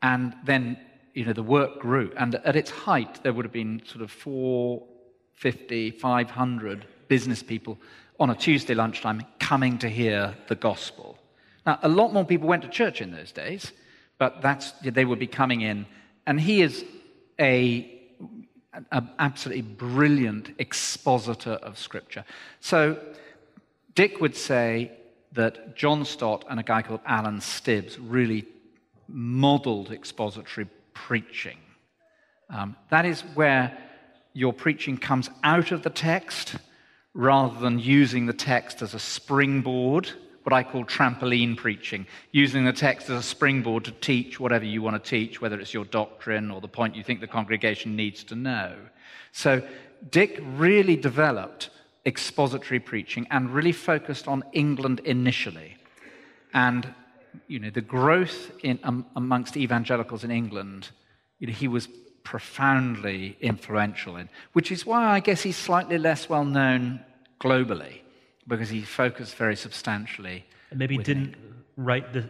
[0.01, 0.79] And then,
[1.14, 2.12] you know, the work grew.
[2.16, 7.79] And at its height, there would have been sort of 450, 500 business people
[8.18, 11.18] on a Tuesday lunchtime coming to hear the gospel.
[11.64, 13.72] Now, a lot more people went to church in those days,
[14.18, 15.87] but that's, they would be coming in.
[16.27, 16.85] And he is
[17.38, 17.90] a,
[18.90, 22.24] an absolutely brilliant expositor of Scripture.
[22.61, 22.98] So,
[23.94, 24.90] Dick would say
[25.33, 28.46] that John Stott and a guy called Alan Stibbs really
[29.09, 31.59] modeled expository preaching.
[32.50, 33.76] Um, that is where
[34.33, 36.57] your preaching comes out of the text
[37.14, 40.11] rather than using the text as a springboard,
[40.42, 44.83] what I call trampoline preaching, using the text as a springboard to teach whatever you
[44.83, 48.24] want to teach, whether it's your doctrine or the point you think the congregation needs
[48.24, 48.74] to know.
[49.33, 49.62] So
[50.11, 51.70] Dick really developed
[52.04, 55.76] expository preaching and really focused on England initially.
[56.52, 56.92] And
[57.49, 60.90] you know, the growth in, um, amongst evangelicals in England,
[61.38, 61.88] you know, he was
[62.23, 67.01] profoundly influential in, which is why I guess he's slightly less well known
[67.40, 68.01] globally,
[68.47, 70.44] because he focused very substantially.
[70.70, 71.37] And maybe didn't
[71.77, 72.25] write the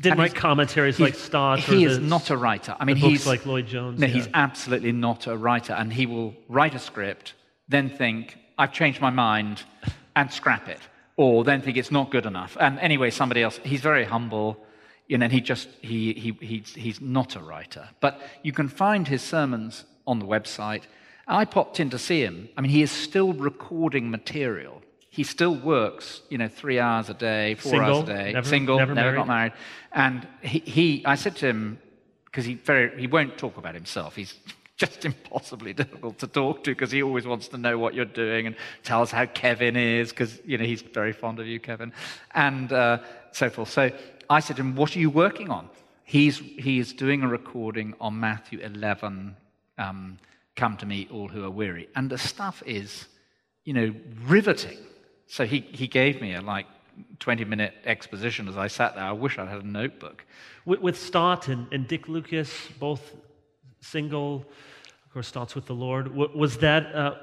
[0.00, 1.58] didn't And write commentaries like Stott.
[1.58, 2.74] or He is the- not a writer.
[2.80, 4.00] I mean, he's like Lloyd Jones.
[4.00, 4.14] No, yeah.
[4.14, 7.34] he's absolutely not a writer, and he will write a script,
[7.68, 9.62] then think, I've changed my mind,
[10.16, 10.80] and scrap it.
[11.18, 12.56] Or then think it's not good enough.
[12.60, 14.56] And anyway, somebody else, he's very humble,
[15.08, 17.88] you know, and he just, he, he, he's, he's not a writer.
[18.00, 20.84] But you can find his sermons on the website.
[21.26, 22.48] I popped in to see him.
[22.56, 24.80] I mean, he is still recording material.
[25.10, 28.32] He still works, you know, three hours a day, four hours a day.
[28.34, 29.16] never- Single, never never married.
[29.18, 29.52] got married.
[29.90, 31.78] And he, he I said to him,
[32.26, 34.14] because he very he won't talk about himself.
[34.14, 34.34] He's
[34.78, 38.46] just impossibly difficult to talk to because he always wants to know what you're doing
[38.46, 41.92] and tell us how Kevin is because you know he's very fond of you, Kevin,
[42.34, 42.98] and uh,
[43.32, 43.70] so forth.
[43.70, 43.90] So
[44.30, 45.68] I said to him, "What are you working on?"
[46.04, 49.36] He's he is doing a recording on Matthew 11.
[49.76, 50.18] Um,
[50.56, 53.06] Come to me, all who are weary, and the stuff is,
[53.64, 53.94] you know,
[54.26, 54.78] riveting.
[55.28, 56.66] So he he gave me a like
[57.20, 59.04] 20 minute exposition as I sat there.
[59.04, 60.24] I wish I'd had a notebook.
[60.64, 63.14] with, with Stott and, and Dick Lucas, both
[63.80, 64.44] single.
[65.08, 66.14] Of course, starts with the Lord.
[66.14, 67.14] Was that uh,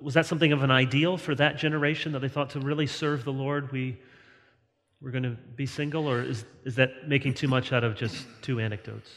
[0.00, 3.22] was that something of an ideal for that generation that they thought to really serve
[3.22, 3.70] the Lord?
[3.70, 3.98] We
[5.02, 8.26] we're going to be single, or is is that making too much out of just
[8.40, 9.10] two anecdotes?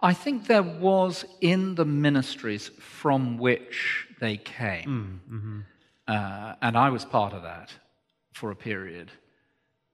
[0.00, 5.60] I think there was in the ministries from which they came, Mm, mm-hmm.
[6.06, 7.74] uh, and I was part of that
[8.32, 9.10] for a period.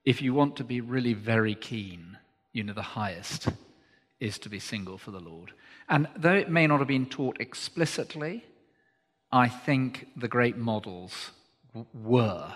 [0.05, 2.19] If you want to be really very keen,
[2.53, 3.49] you know, the highest
[4.21, 5.53] is to be single for the Lord.
[5.89, 8.45] And though it may not have been taught explicitly,
[9.31, 11.31] I think the great models
[11.69, 12.53] w- were.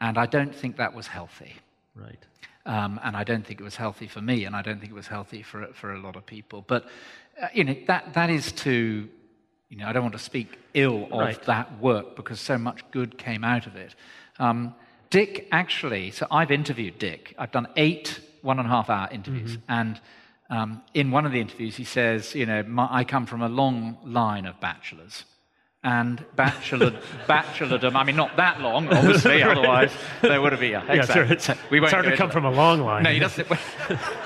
[0.00, 1.54] And I don't think that was healthy.
[1.94, 2.18] Right.
[2.66, 4.94] Um, and I don't think it was healthy for me, and I don't think it
[4.94, 6.64] was healthy for, for a lot of people.
[6.66, 6.86] But,
[7.40, 9.08] uh, you know, that, that is to,
[9.68, 11.42] you know, I don't want to speak ill of Right.
[11.44, 13.94] that work because so much good came out of it.
[14.38, 14.74] Um,
[15.10, 17.34] Dick actually, so I've interviewed Dick.
[17.38, 19.58] I've done eight one and a half hour interviews.
[19.68, 20.00] And
[20.50, 23.48] um, in one of the interviews, he says, you know, my, I come from a
[23.48, 25.24] long line of bachelors.
[25.82, 26.90] And bachelor,
[27.28, 30.72] bachelordom, I mean, not that long, obviously, otherwise there would have been.
[30.72, 31.36] Yeah, exactly.
[31.36, 32.32] it's, we won't it's hard to come that.
[32.32, 33.04] from a long line.
[33.04, 33.46] No, he doesn't.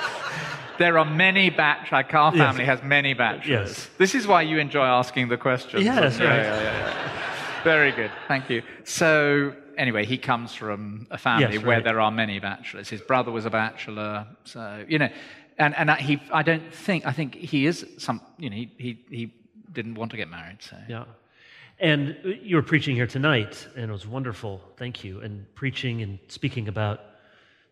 [0.79, 2.07] there are many bachelors.
[2.15, 2.47] Our Yes.
[2.47, 3.69] family has many bachelors.
[3.69, 3.91] Yes.
[3.99, 5.85] This is why you enjoy asking the questions.
[5.85, 6.27] Yes, right.
[6.27, 7.63] Yeah, yeah, yeah.
[7.63, 8.11] Very good.
[8.27, 8.63] Thank you.
[8.85, 11.85] So, anyway, he comes from a family Yes, where right.
[11.85, 12.89] there are many bachelors.
[12.89, 14.27] His brother was a bachelor.
[14.45, 15.11] So, you know,
[15.61, 18.73] and, and I- he, I don't think, I think he is some, you know, he,
[18.79, 19.35] he, he
[19.73, 20.59] didn't want to get married.
[20.61, 21.05] So, Yeah.
[21.79, 24.61] And you were preaching here tonight, and it was wonderful.
[24.77, 25.21] Thank you.
[25.21, 27.01] And preaching and speaking about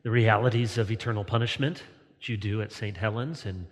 [0.03, 1.83] the realities of eternal punishment,
[2.17, 2.97] which you do at St.
[2.97, 3.45] Helens.
[3.45, 3.67] And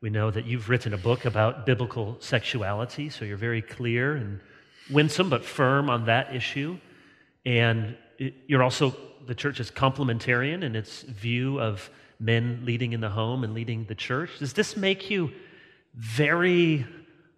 [0.00, 4.40] we know that you've written a book about biblical sexuality, so you're very clear and
[4.90, 6.78] winsome but firm on that issue.
[7.44, 8.94] And it- you're also,
[9.26, 11.90] the church is complementarian in its view of
[12.22, 14.30] men leading in the home and leading the church.
[14.38, 15.32] Does this make you
[15.94, 16.86] very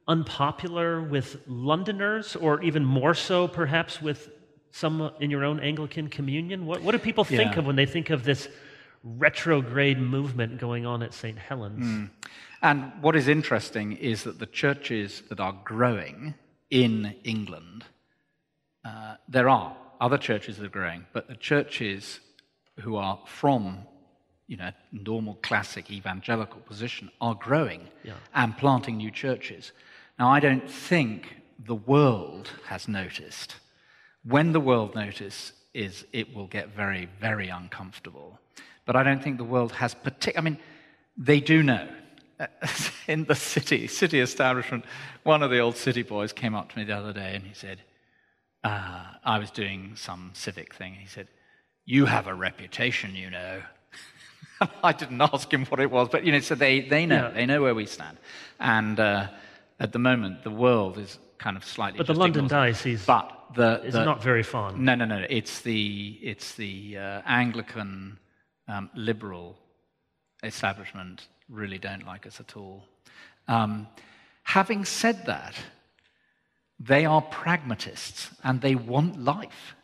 [0.06, 4.30] unpopular with Londoners, or even more so perhaps with
[4.70, 6.66] some in your own Anglican communion?
[6.66, 7.60] What, what do people think Yeah.
[7.60, 8.48] of when they think of this
[9.02, 11.38] retrograde movement going on at St.
[11.38, 12.10] Helens?
[12.62, 16.34] And what is interesting is that the churches that are growing
[16.70, 17.84] in England,
[18.84, 22.20] uh, there are other churches that are growing, but the churches
[22.80, 23.86] who are from,
[24.46, 28.14] you know, normal classic evangelical position are growing Yeah.
[28.34, 29.72] and planting new churches.
[30.18, 33.56] Now, I don't think the world has noticed.
[34.22, 38.38] When the world notices, is, it will get very, very uncomfortable.
[38.86, 40.38] But I don't think the world has particular.
[40.38, 40.58] I mean,
[41.16, 41.88] they do know.
[43.08, 44.84] In the city, city establishment,
[45.24, 47.54] one of the old city boys came up to me the other day and he
[47.54, 47.80] said,
[48.62, 50.94] uh, I was doing some civic thing.
[50.94, 51.28] He said,
[51.84, 53.62] You have a reputation, you know.
[54.82, 57.30] I didn't ask him what it was, but you know, so they, they know, Yeah.
[57.30, 58.18] they know where we stand.
[58.60, 59.28] And uh,
[59.80, 61.98] at the moment, the world is kind of slightly.
[61.98, 64.78] But the London diocese But the, is the not very fond.
[64.78, 65.24] no, no, no.
[65.28, 68.18] It's the it's the uh, Anglican
[68.68, 69.56] um, liberal
[70.42, 72.84] establishment really don't like us at all.
[73.48, 73.88] Um,
[74.44, 75.54] having said that,
[76.80, 79.74] they are pragmatists and they want life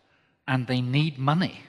[0.48, 1.61] and they need money,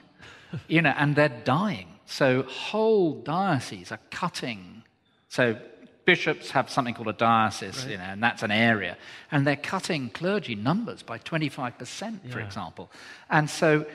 [0.68, 1.88] you know, and they're dying.
[2.12, 4.82] So whole dioceses are cutting.
[5.30, 5.56] So
[6.04, 8.98] bishops have something called a diocese, you know, and that's an area,
[9.30, 12.90] and they're cutting clergy numbers by 25%, for example.
[13.30, 13.86] And so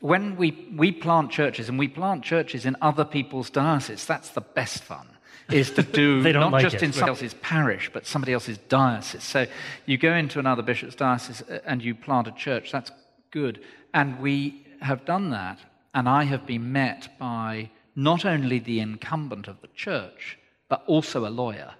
[0.00, 4.42] when we, we plant churches, and we plant churches in other people's dioceses, that's the
[4.42, 5.08] best fun.
[5.50, 6.94] Is to do don't like just it, in right.
[6.94, 9.24] somebody else's parish, but somebody else's diocese.
[9.24, 9.46] So
[9.86, 12.70] you go into another bishop's diocese uh, and you plant a church.
[12.70, 12.90] That's
[13.30, 13.60] good.
[13.94, 15.58] And we have done that.
[15.94, 21.26] And I have been met by not only the incumbent of the church, but also
[21.26, 21.74] a lawyer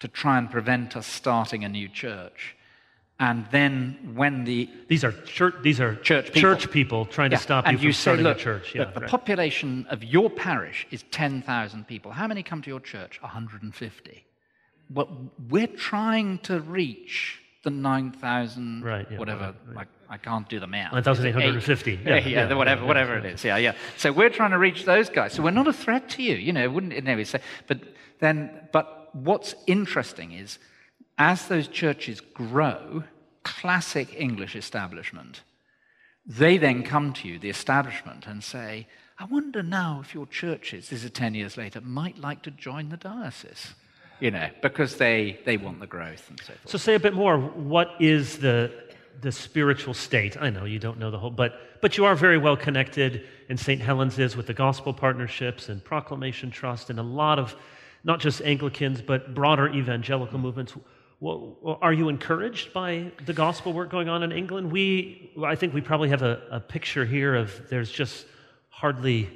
[0.00, 2.56] to try and prevent us starting a new church.
[3.20, 6.40] And then when the These are church, these are Church people.
[6.40, 8.74] church people trying to yeah, stop you and from you say, starting look, a church.
[8.74, 9.08] Yeah, look, the right.
[9.10, 12.10] population of your parish is 10,000 people.
[12.10, 13.22] How many come to your church?
[13.22, 14.24] 150.
[14.92, 15.08] Well,
[15.48, 19.54] we're trying to reach the 9,000, Right, yeah, whatever.
[19.68, 20.92] right, I, I can't do the math.
[20.92, 23.44] 9,850, Eight- yeah, Yeah, yeah, yeah, whatever, whatever it is.
[23.44, 23.74] Yeah, yeah.
[23.96, 25.32] So we're trying to reach those guys.
[25.32, 26.68] So we're not a threat to you, you know.
[26.70, 27.24] Wouldn't anyway?
[27.24, 27.80] So, but
[28.20, 30.58] then, but what's interesting is,
[31.18, 33.04] as those churches grow,
[33.42, 35.42] classic English establishment,
[36.26, 38.86] they then come to you, the establishment, and say,
[39.18, 42.88] I wonder now if your churches, this is 10 years later, might like to join
[42.88, 43.74] the diocese.
[44.20, 46.70] You know, because they, they want the growth and so forth.
[46.70, 47.36] So say a bit more.
[47.38, 48.72] What is the
[49.20, 50.36] the spiritual state?
[50.40, 53.58] I know you don't know the whole, but but you are very well connected, and
[53.58, 53.80] St.
[53.80, 57.54] Helens is with the gospel partnerships and Proclamation Trust, and a lot of
[58.04, 60.74] not just Anglicans but broader evangelical movements.
[61.20, 64.70] Well, are you encouraged by the gospel work going on in England?
[64.70, 68.26] We, I think we probably have a, a picture here of there's just
[68.68, 69.30] hardly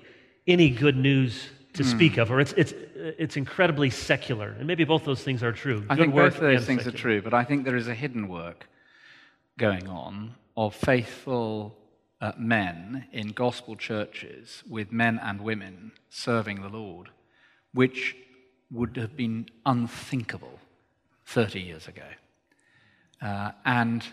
[0.47, 1.89] any good news to hmm.
[1.89, 5.85] speak of, or it's, it's it's incredibly secular, and maybe both those things are true.
[5.89, 6.97] I Good think work both those things secular.
[6.97, 8.67] are true, but I think there is a hidden work
[9.59, 11.77] going on of faithful
[12.21, 17.11] uh, men in gospel churches with men and women serving the Lord,
[17.75, 18.17] which
[18.71, 20.59] would have been unthinkable
[21.27, 22.07] 30 years ago.
[23.21, 24.05] Uh, and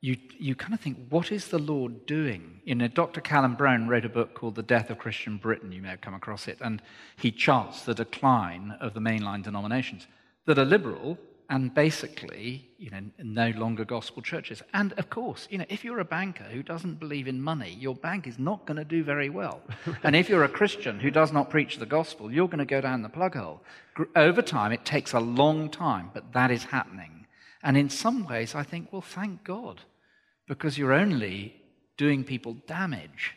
[0.00, 2.60] you, you kind of think, what is the Lord doing?
[2.64, 3.20] You know, Dr.
[3.20, 5.72] Callum Brown wrote a book called The Death of Christian Britain.
[5.72, 6.58] You may have come across it.
[6.60, 6.80] And
[7.16, 10.06] he charts the decline of the mainline denominations
[10.46, 11.18] that are liberal
[11.50, 14.62] and basically, you know, no longer gospel churches.
[14.72, 17.96] And of course, you know, if you're a banker who doesn't believe in money, your
[17.96, 19.60] bank is not going to do very well.
[20.04, 22.80] and if you're a Christian who does not preach the gospel, you're going to go
[22.80, 23.60] down the plug hole.
[24.14, 27.26] Over time, it takes a long time, but that is happening.
[27.64, 29.80] And in some ways, I think, well, thank God,
[30.46, 31.56] because you're only
[31.96, 33.34] doing people damage.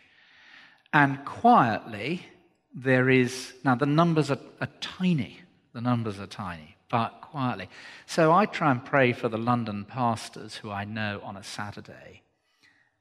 [0.94, 2.28] And quietly,
[2.76, 5.40] there is now the numbers are, are tiny.
[5.74, 7.70] The numbers are tiny, but quietly.
[8.06, 12.22] So I try and pray for the London pastors who I know on a Saturday.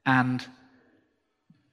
[0.03, 0.43] And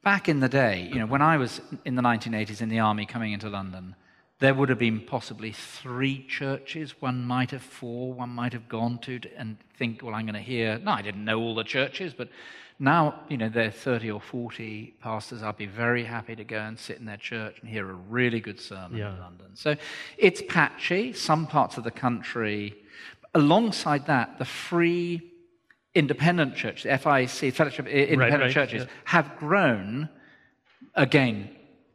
[0.05, 3.07] back in the day, you know, when I was in the 1980s in the army
[3.07, 3.97] coming into London,
[4.39, 7.01] there would have been possibly three churches.
[7.01, 10.41] One might have four, one might have gone to and think, well, I'm going to
[10.41, 10.79] hear.
[10.79, 12.29] No, I didn't know all the churches, but
[12.83, 15.43] now, you know, there are 30 or 40 pastors.
[15.43, 18.41] I'd be very happy to go and sit in their church and hear a really
[18.41, 19.13] good sermon Yeah.
[19.13, 19.55] in London.
[19.55, 19.77] So
[20.17, 22.75] it's patchy, some parts of the country.
[23.35, 25.31] Alongside that, the free
[25.95, 28.91] independent church, the FIC, Fellowship of Independent right, Churches, yeah.
[29.05, 30.09] have grown
[30.95, 31.51] again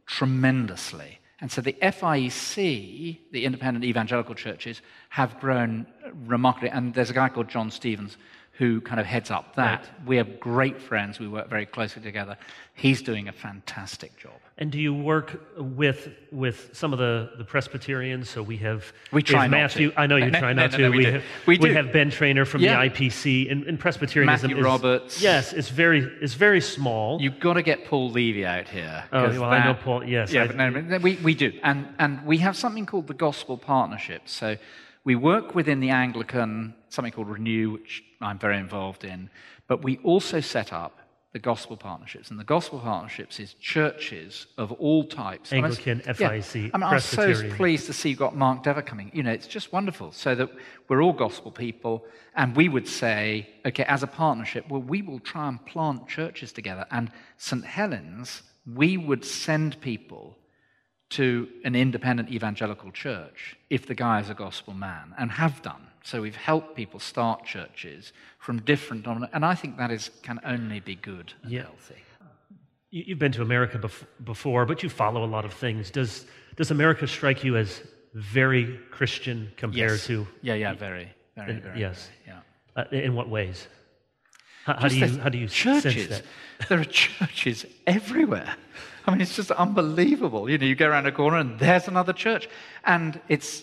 [0.06, 1.18] tremendously.
[1.40, 5.86] And so the FIEC, the independent evangelical churches, have grown
[6.26, 6.70] remarkably.
[6.70, 8.16] And there's a guy called John Stevens
[8.58, 9.84] who kind of heads up that.
[10.06, 11.18] We have great friends.
[11.20, 12.38] We work very closely together.
[12.74, 14.32] He's doing a fantastic job.
[14.56, 18.30] And do you work with with some of the, the Presbyterians?
[18.30, 19.92] So we have We try Matthew.
[19.94, 20.82] I know you No, try no, not no, to.
[20.84, 21.10] no, we do.
[21.12, 21.72] have, We do.
[21.74, 22.82] have Ben Trainer from Yeah.
[22.82, 25.20] the IPC, and, and Presbyterianism Matthew is Roberts.
[25.20, 27.20] Yes, it's very it's very small.
[27.20, 29.04] You've got to get Paul Levy out here.
[29.12, 31.52] Oh, well, I know Paul- yes, Yeah, I- but no, we, we do.
[31.62, 34.22] And, and we have something called the Gospel Partnership.
[34.26, 34.56] So
[35.06, 39.30] we work within the Anglican, something called Renew, which I'm very involved in.
[39.68, 40.98] But we also set up
[41.32, 42.28] the Gospel Partnerships.
[42.30, 45.52] And the Gospel Partnerships is churches of all types.
[45.52, 46.30] And I was- Anglican, yeah.
[46.30, 49.12] FIC, I mean, I'm so pleased to see you've got Mark Dever coming.
[49.14, 50.10] You know, it's just wonderful.
[50.10, 50.50] So that
[50.88, 55.20] we're all gospel people, and we would say, okay, as a partnership, well, we will
[55.20, 56.84] try and plant churches together.
[56.90, 57.64] And St.
[57.64, 60.36] Helens, we would send people
[61.10, 65.82] to an independent evangelical church if the guy is a gospel man, and have done.
[66.02, 70.80] So we've helped people start churches from different, and I think that is can only
[70.80, 71.62] be good and Yeah.
[71.62, 71.94] healthy.
[72.90, 75.90] You- You've been to America bef- before, but you follow a lot of things.
[75.90, 77.82] Does does America strike you as
[78.14, 80.06] very Christian compared Yes.
[80.06, 80.26] to?
[80.42, 81.80] Yeah, yeah, very, very, Uh, very.
[81.80, 82.10] yes.
[82.26, 82.40] Yeah.
[82.74, 83.68] Uh, in what ways?
[84.64, 85.92] How, how do you how do you churches?
[85.94, 86.68] sense that?
[86.68, 88.54] There are churches everywhere.
[89.06, 90.50] I mean, it's just unbelievable.
[90.50, 92.48] You know, you go around a corner and there's another church,
[92.84, 93.62] and it's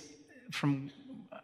[0.52, 0.92] from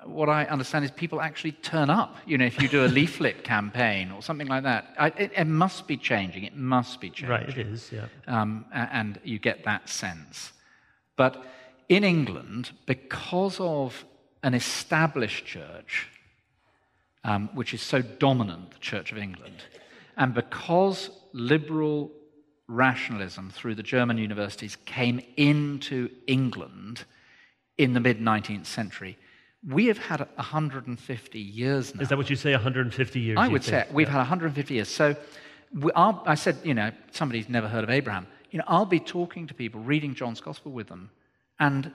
[0.06, 2.16] what I understand is people actually turn up.
[2.26, 5.46] You know, if you do a leaflet campaign or something like that, I, it, it
[5.46, 6.44] must be changing.
[6.44, 7.92] It must be changing Right, it is.
[7.92, 8.06] Yeah.
[8.28, 10.54] um, and you get that sense.
[11.18, 11.44] But
[11.90, 14.06] in England, because of
[14.44, 16.08] an established church,
[17.26, 19.64] um, which is so dominant, the Church of England,
[20.16, 22.12] and because liberal
[22.70, 27.04] rationalism through the German universities came into England
[27.78, 29.18] in the mid 19th century,
[29.68, 32.02] we have had 150 years now.
[32.02, 32.54] Is that what you say?
[32.54, 33.38] 150 years?
[33.38, 34.14] I would say we've Yeah.
[34.14, 34.88] had 150 years.
[34.88, 35.16] So
[35.74, 38.28] we, I said, you know, somebody's never heard of Abraham.
[38.52, 41.10] You know, I'll be talking to people, reading John's Gospel with them,
[41.60, 41.92] and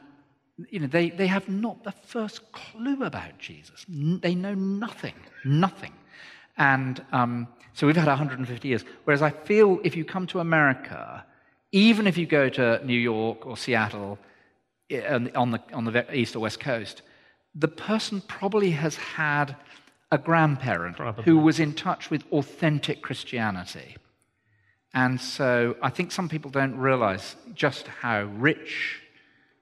[0.70, 3.84] you know, they, they have not the first clue about Jesus.
[3.88, 5.92] They know nothing, nothing.
[6.56, 8.84] And um, so we've had 150 years.
[9.04, 11.24] Whereas I feel if you come to America,
[11.72, 14.18] even if you go to New York or Seattle,
[15.08, 17.02] on the, on the, on the east or west coast,
[17.54, 19.56] the person probably has had
[20.12, 21.24] a grandparent Probably.
[21.24, 23.96] who was in touch with authentic Christianity.
[24.92, 29.00] And so I think some people don't realize just how rich,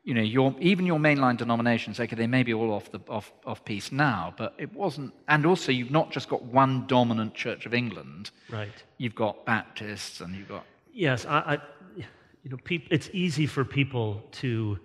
[0.05, 3.32] you know, your, even your mainline denominations, okay, they may be all off, the, off,
[3.46, 5.12] off piece now, but it wasn't.
[5.28, 8.72] And also, you've not just got one dominant Church of England, Right.
[8.98, 10.64] you've got Baptists and you've got.
[10.92, 11.59] Yes, I, I
[11.96, 14.78] you know, peop, it's easy for people to,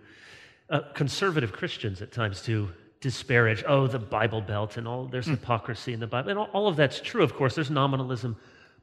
[0.70, 2.70] uh, conservative Christians at times, to
[3.02, 6.30] disparage, oh, the Bible Belt and all, there's hypocrisy in the Bible.
[6.30, 8.36] And all, all of that's true, of course, there's nominalism.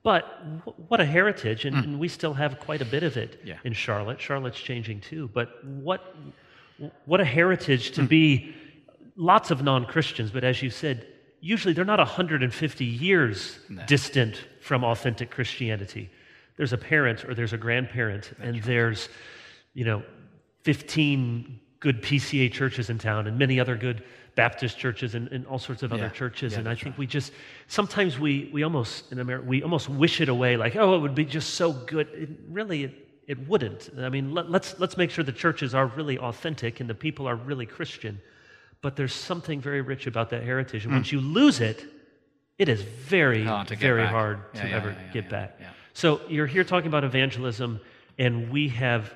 [0.04, 0.22] But
[0.64, 1.82] wh- what a heritage, and, mm.
[1.82, 3.40] and we still have quite a bit of it.
[3.44, 3.56] Yeah.
[3.64, 4.20] in Charlotte.
[4.20, 5.28] Charlotte's changing too.
[5.34, 6.14] But what,
[7.06, 8.08] What a heritage to mm.
[8.08, 8.54] be
[9.16, 11.06] lots of non Christians, but as you said,
[11.40, 13.84] usually they're not 150 years no.
[13.86, 16.10] distant from authentic Christianity.
[16.56, 18.64] There's a parent or there's a grandparent, That's and right.
[18.64, 19.08] there's,
[19.72, 20.02] you know,
[20.62, 25.58] 15 good PCA churches in town and many other good Baptist churches and, and all
[25.58, 25.98] sorts of yeah.
[25.98, 26.52] other churches.
[26.52, 26.98] Yeah, and I think right.
[26.98, 27.32] we just
[27.68, 31.14] sometimes we we almost in America we almost wish it away, like oh it would
[31.14, 32.08] be just so good.
[32.12, 33.90] It, really, it, it wouldn't.
[33.98, 37.28] I mean, let, let's let's make sure the churches are really authentic and the people
[37.28, 38.20] are really Christian.
[38.82, 40.96] But there's something very rich about that heritage, and mm.
[40.96, 41.86] once you lose it,
[42.58, 45.60] it is very very hard yeah, to ever get back.
[45.92, 47.80] So you're here talking about evangelism,
[48.18, 49.14] and we have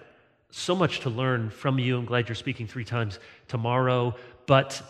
[0.50, 1.98] so much to learn from you.
[1.98, 4.14] I'm glad you're speaking three times tomorrow.
[4.46, 4.80] But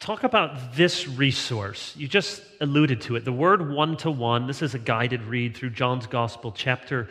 [0.00, 1.94] talk about this resource.
[1.96, 3.24] You just alluded to it.
[3.24, 4.46] The word one to one.
[4.46, 7.08] This is a guided read through John's Gospel, chapter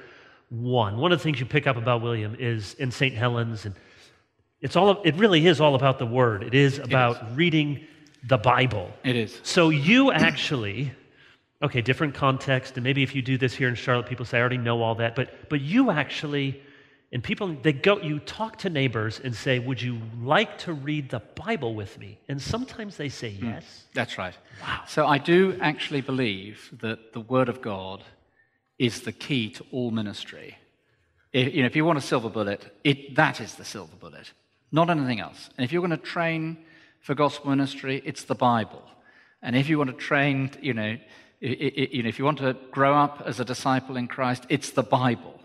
[0.49, 0.97] one.
[0.97, 3.13] One of the things you pick up about William is in St.
[3.13, 3.75] Helens, and
[4.59, 5.01] it's all.
[5.03, 6.43] It really is all about the Word.
[6.43, 7.37] It is about it is.
[7.37, 7.87] reading
[8.27, 8.91] the Bible.
[9.03, 9.39] It is.
[9.43, 10.91] So you actually.
[11.61, 14.39] Okay, different context, and maybe if you do this here in Charlotte, people say, I
[14.39, 16.61] already know all that, but, but you actually
[17.11, 21.09] and people, they go, you talk to neighbors and say, Would you like to read
[21.09, 22.19] the Bible with me?
[22.27, 23.47] And sometimes they say hmm.
[23.47, 23.63] yes.
[23.63, 24.35] Mm, that's right.
[24.61, 24.83] Wow.
[24.87, 28.03] So I do actually believe that the Word of God
[28.77, 30.57] is the key to all ministry.
[31.33, 34.31] If, you know, if you want a silver bullet, it, that is the silver bullet,
[34.71, 35.49] not anything else.
[35.57, 36.57] And if you're going to train
[37.01, 38.83] for gospel ministry, it's the Bible.
[39.41, 40.97] And if you want to train, you know,
[41.41, 44.45] it, it, you know, if you want to grow up as a disciple in Christ,
[44.49, 45.39] it's the Bible.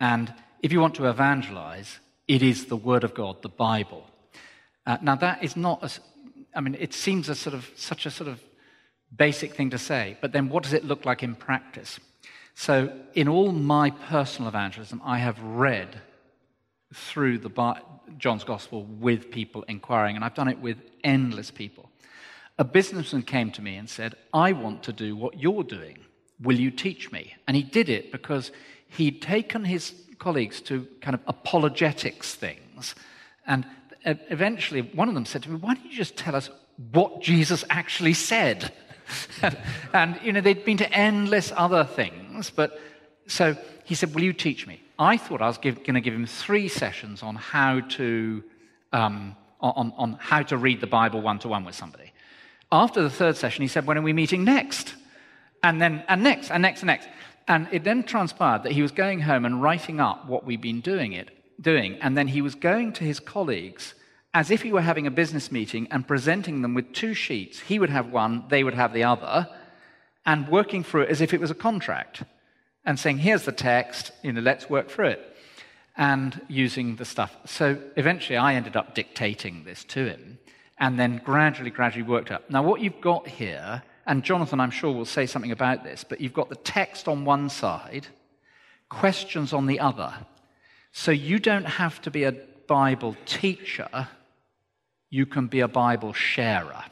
[0.00, 0.32] And
[0.62, 4.06] if you want to evangelize, it is the Word of God, the Bible.
[4.86, 5.90] Uh, now, that is not, a,
[6.54, 8.42] I mean, it seems a sort of, such a sort of
[9.14, 11.98] basic thing to say, but then what does it look like in practice?
[12.54, 16.00] So, in all my personal evangelism, I have read
[16.92, 17.76] through the
[18.16, 21.88] John's Gospel with people inquiring, and I've done it with endless people.
[22.58, 25.98] A businessman came to me and said, I want to do what you're doing.
[26.40, 27.34] Will you teach me?
[27.46, 28.50] And he did it because
[28.88, 32.94] he'd taken his colleagues to kind of apologetics things.
[33.46, 33.66] And
[34.04, 36.50] eventually, one of them said to me, Why don't you just tell us
[36.92, 38.72] what Jesus actually said?
[39.92, 42.50] and, you know, they'd been to endless other things.
[42.50, 42.80] But
[43.26, 44.80] so he said, Will you teach me?
[44.98, 48.42] I thought I was going to give him three sessions on how to.
[48.92, 52.12] Um, on, on how to read the Bible one to one with somebody.
[52.70, 54.94] After the third session, he said, When are we meeting next?
[55.62, 57.08] And then, and next, and next, and next.
[57.48, 60.80] And it then transpired that he was going home and writing up what we'd been
[60.80, 61.30] doing it,
[61.60, 63.94] doing, and then he was going to his colleagues
[64.34, 67.60] as if he were having a business meeting and presenting them with two sheets.
[67.60, 69.48] He would have one, they would have the other,
[70.26, 72.22] and working through it as if it was a contract,
[72.84, 75.36] and saying, "Here's the text, you know, let's work through it."
[75.96, 77.34] And using the stuff.
[77.46, 80.38] So eventually I ended up dictating this to him
[80.78, 82.48] and then gradually, gradually worked up.
[82.50, 86.20] Now, what you've got here and Jonathan, I'm sure, will say something about this, but
[86.20, 88.06] you've got the text on one side,
[88.88, 90.14] questions on the other.
[90.92, 92.32] So you don't have to be a
[92.66, 94.08] Bible teacher,
[95.10, 96.84] you can be a Bible sharer.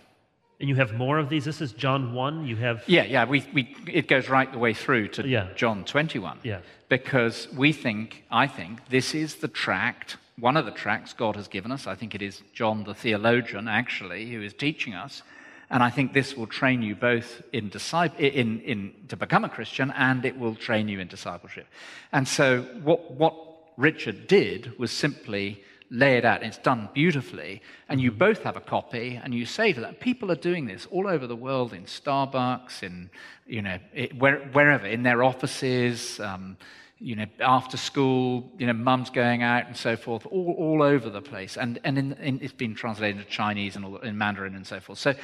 [0.58, 1.44] And you have more of these.
[1.44, 2.46] This is John 1.
[2.46, 2.82] You have.
[2.86, 3.26] Yeah, yeah.
[3.26, 5.48] We, we, it goes right the way through to yeah.
[5.54, 6.38] John 21.
[6.44, 6.60] Yeah.
[6.88, 11.46] Because we think, I think, this is the tract, one of the tracts God has
[11.46, 11.86] given us.
[11.86, 15.22] I think it is John the theologian, actually, who is teaching us
[15.70, 17.70] and I think this will train you both in,
[18.18, 21.66] in, in, to become a Christian and it will train you in discipleship.
[22.12, 23.34] And so, what, what
[23.76, 26.42] Richard did was simply lay it out.
[26.42, 27.62] It's done beautifully.
[27.88, 30.86] And you both have a copy, and you say to them, people are doing this
[30.90, 33.10] all over the world in Starbucks, in,
[33.46, 36.18] you know, it, where, wherever, in their offices.
[36.20, 36.56] Um,
[36.98, 41.10] you know, after school, you know, mums going out and so forth, all, all over
[41.10, 41.56] the place.
[41.56, 44.80] And, and in, in, it's been translated into Chinese and all, in Mandarin and so
[44.80, 44.98] forth.
[44.98, 45.14] So,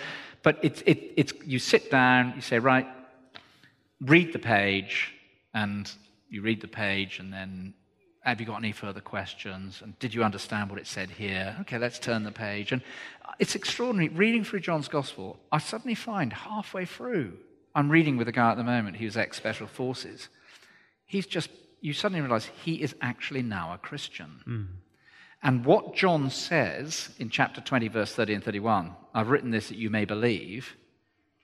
[0.43, 2.87] but it's, it, it's, you sit down, you say, right,
[4.03, 5.15] read the page,
[5.55, 5.91] and
[6.29, 7.75] you read the page, and then
[8.21, 9.81] have you got any further questions?
[9.83, 11.57] And did you understand what it said here?
[11.63, 12.73] Okay, let's turn the page.
[12.73, 12.83] And
[13.39, 14.09] it's extraordinary.
[14.11, 17.39] Reading through John's Gospel, I suddenly find halfway through,
[17.75, 20.29] I'm reading with a guy at the moment who's ex Special Forces.
[21.07, 21.51] He's just
[21.83, 24.41] you suddenly realize he is actually now a Christian.
[24.47, 24.67] Mm.
[25.43, 29.77] And what John says in chapter 20, verse 30 and 31, I've written this that
[29.77, 30.77] you may believe,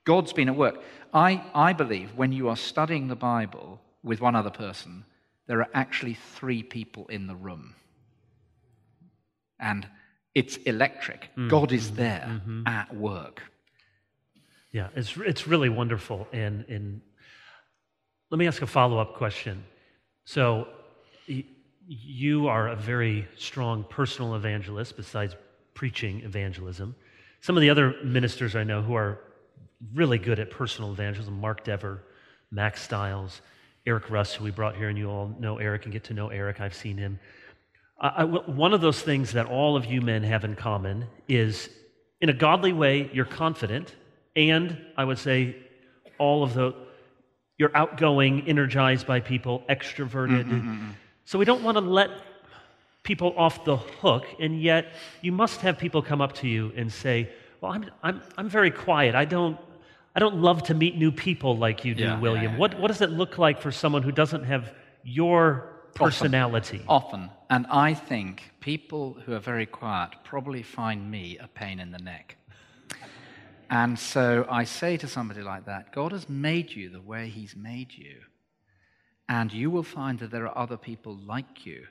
[0.04, 0.80] God's been at work.
[1.12, 5.04] I, I believe when you are studying the Bible with one other person,
[5.48, 7.74] there are actually three people in the room.
[9.58, 9.88] And
[10.36, 11.30] it's electric.
[11.36, 11.50] Mm.
[11.50, 12.66] God is there mm-hmm.
[12.68, 13.42] at work.
[14.70, 16.28] Yeah, it's, it's really wonderful.
[16.32, 17.00] And, and
[18.30, 19.64] let me ask a follow up question.
[20.24, 20.68] So,
[21.86, 25.34] you are a very strong personal evangelist besides
[25.72, 26.94] preaching evangelism.
[27.40, 29.20] Some of the other ministers I know who are
[29.94, 32.02] really good at personal evangelism Mark Dever,
[32.50, 33.40] Mack Stiles,
[33.86, 36.28] Eric Russ, who we brought here, and you all know Eric and get to know
[36.28, 36.60] Eric.
[36.60, 37.18] I've seen him.
[38.00, 41.70] I, one of those things that all of you men have in common is,
[42.20, 43.94] in a godly way, you're confident,
[44.36, 45.56] and I would say,
[46.18, 46.74] all of the
[47.58, 50.44] you're outgoing, energized by people, extroverted.
[50.44, 50.90] Mm-hmm, mm-hmm.
[51.24, 52.10] So we don't want to let
[53.02, 56.90] people off the hook, and yet you must have people come up to you and
[56.92, 57.30] say,
[57.60, 59.14] Well, I'm, I'm, I'm very quiet.
[59.14, 59.58] I don't,
[60.14, 62.44] I don't love to meet new people like you do, yeah, William.
[62.44, 62.58] Yeah, yeah.
[62.58, 66.82] What, what does it look like for someone who doesn't have your personality?
[66.88, 67.20] Often.
[67.20, 67.30] Often.
[67.50, 71.98] And I think people who are very quiet probably find me a pain in the
[71.98, 72.37] neck.
[73.70, 77.54] And so I say to somebody like that God has made you the way He's
[77.54, 78.16] made you.
[79.28, 81.84] And you will find that there are other people like you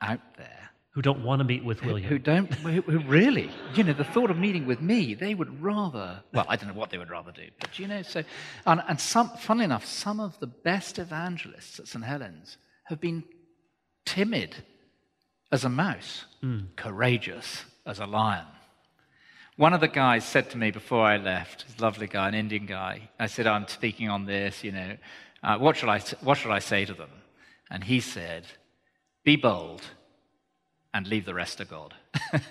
[0.00, 0.70] out there.
[0.90, 2.08] Who don't want to meet with William.
[2.08, 5.62] Who don't, who, who really, you know, the thought of meeting with me, they would
[5.62, 8.22] rather, well, I don't know what they would rather do, but you know, so,
[8.64, 12.02] and, and some, funnily enough, some of the best evangelists at St.
[12.02, 13.24] Helens have been
[14.06, 14.56] timid
[15.52, 16.64] as a mouse, mm.
[16.76, 18.46] courageous as a lion.
[19.56, 22.66] One of the guys said to me before I left, this lovely guy, an Indian
[22.66, 24.96] guy, I said, I'm speaking on this, you know,
[25.42, 27.08] uh, what, should I, what should I say to them?
[27.70, 28.44] And he said,
[29.24, 29.80] Be bold
[30.92, 31.94] and leave the rest to God.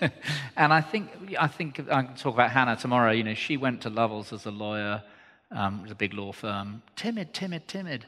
[0.56, 3.12] and I think, I think I can talk about Hannah tomorrow.
[3.12, 5.04] You know, she went to Lovells as a lawyer,
[5.52, 8.06] um, a big law firm, timid, timid, timid.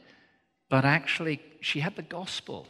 [0.68, 2.66] But actually, she had the gospel.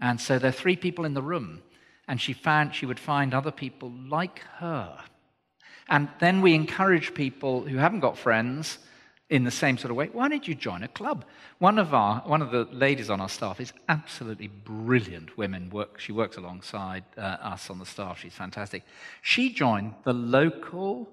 [0.00, 1.60] And so there are three people in the room,
[2.08, 5.04] and she found she would find other people like her.
[5.90, 8.78] And then we encourage people who haven't got friends
[9.28, 11.24] in the same sort of way, why don't you join a club?
[11.58, 15.70] One of, our, one of the ladies on our staff is absolutely brilliant women.
[15.70, 18.18] Work, she works alongside uh, us on the staff.
[18.18, 18.82] She's fantastic.
[19.22, 21.08] She joined the local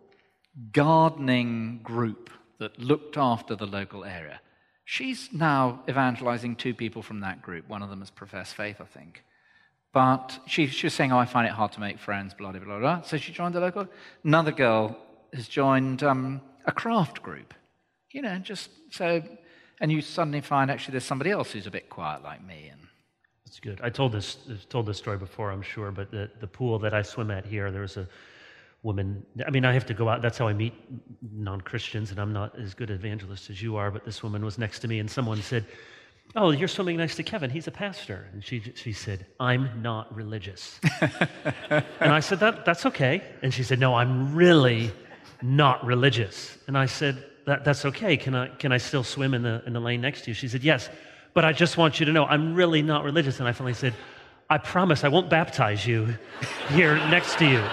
[0.72, 4.42] gardening group that looked after the local area.
[4.84, 7.70] She's now evangelizing two people from that group.
[7.70, 9.24] One of them has professed faith, I think.
[9.98, 12.60] But she, she was saying, Oh, I find it hard to make friends, blah, blah,
[12.60, 13.02] blah, blah.
[13.02, 13.88] So she joined the local.
[14.24, 14.96] Another girl
[15.34, 17.52] has joined um, a craft group.
[18.12, 19.24] You know, just so,
[19.82, 22.70] and you suddenly find actually there's somebody else who's a bit quiet like me.
[22.72, 22.82] And
[23.44, 23.82] that's good.
[23.82, 24.38] I told this
[24.70, 27.72] told this story before, I'm sure, but the the pool that I swim at here,
[27.72, 28.08] there was a
[28.84, 29.26] woman.
[29.48, 30.22] I mean, I have to go out.
[30.22, 30.76] That's how I meet
[31.24, 33.90] non Christians, and I'm not as good evangelist as you are.
[33.90, 35.66] But this woman was next to me, and someone said.
[36.36, 37.50] Oh, you're swimming next to Kevin.
[37.50, 38.28] He's a pastor.
[38.34, 40.80] And she, she said, I'm not religious.
[41.02, 43.24] and I said, that, That's okay.
[43.42, 44.92] And she said, No, I'm really
[45.42, 46.58] not religious.
[46.68, 48.18] And I said, that, that's okay.
[48.18, 50.34] Can I, can I still swim in the, in the lane next to you?
[50.34, 50.90] She said, Yes,
[51.34, 53.40] but I just want you to know I'm really not religious.
[53.40, 53.94] And I finally said,
[54.50, 56.16] I promise I won't baptize you
[56.70, 57.64] here next to you.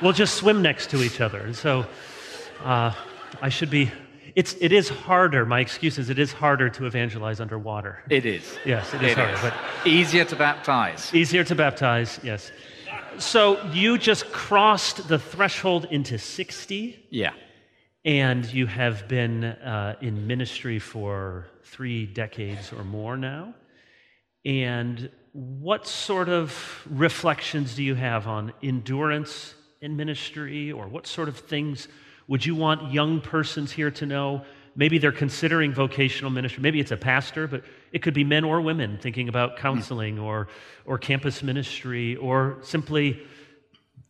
[0.00, 1.38] We'll just swim next to each other.
[1.40, 1.86] And so
[2.64, 2.92] uh,
[3.42, 3.90] I should be.
[4.36, 5.44] It's, it is harder.
[5.44, 8.02] My excuse is it is harder to evangelize underwater.
[8.08, 8.58] It is.
[8.64, 9.34] Yes, it is it harder.
[9.34, 9.40] Is.
[9.40, 9.54] But
[9.86, 11.14] easier to baptize.
[11.14, 12.50] Easier to baptize, yes.
[13.18, 17.06] So you just crossed the threshold into 60.
[17.10, 17.32] Yeah.
[18.04, 23.54] And you have been uh, in ministry for three decades or more now.
[24.44, 31.28] And what sort of reflections do you have on endurance in ministry, or what sort
[31.28, 31.88] of things
[32.30, 34.42] would you want young persons here to know?
[34.74, 36.62] Maybe they're considering vocational ministry.
[36.62, 40.48] Maybe it's a pastor, but it could be men or women thinking about counseling or,
[40.86, 43.20] or campus ministry, or simply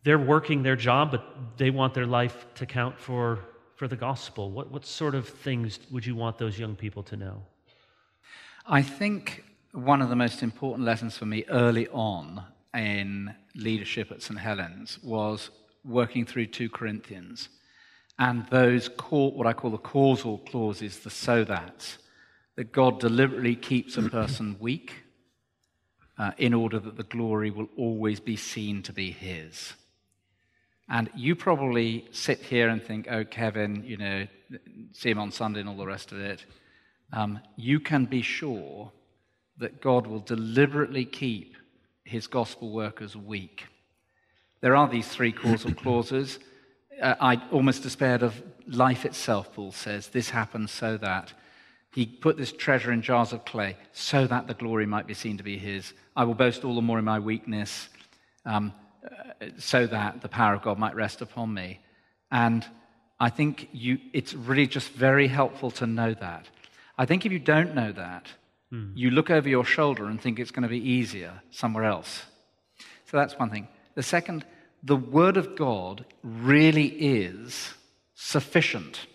[0.03, 1.23] they're working their job, but
[1.57, 3.39] they want their life to count for
[3.81, 4.51] for the gospel?
[4.51, 7.41] What, what sort of things would you want those young people to know?
[8.67, 12.43] I think one of the most important lessons for me early on
[12.75, 14.39] in leadership at St.
[14.39, 15.49] Helens was
[15.83, 17.49] working through 2 Corinthians
[18.19, 21.97] and those what I call the causal clauses, the so that's,
[22.55, 24.93] that God deliberately keeps a person weak
[26.17, 29.73] uh, in order that the glory will always be seen to be His.
[30.91, 34.27] And you probably sit here and think, oh, Kevin, you know,
[34.91, 36.45] see him on Sunday and all the rest of it.
[37.13, 38.91] Um, you can be sure
[39.57, 41.55] that God will deliberately keep
[42.03, 43.67] his gospel workers weak.
[44.59, 46.39] There are these three causal clauses.
[46.99, 50.07] Uh, I almost despaired of life itself, Paul says.
[50.07, 51.33] This happened so that.
[51.93, 55.37] He put this treasure in jars of clay so that the glory might be seen
[55.37, 55.93] to be his.
[56.15, 57.89] I will boast all the more in my weakness.
[58.45, 58.73] Um,
[59.57, 61.79] so that the power of God might rest upon me.
[62.31, 62.65] And
[63.19, 66.47] I think you, it's really just very helpful to know that.
[66.97, 68.27] I think if you don't know that,
[68.71, 68.91] Hmm.
[68.95, 72.23] You look over your shoulder and think it's going to be easier somewhere else.
[73.05, 73.67] So that's one thing.
[73.95, 74.45] The second,
[74.83, 77.73] the Word of God really is
[78.15, 79.07] sufficient.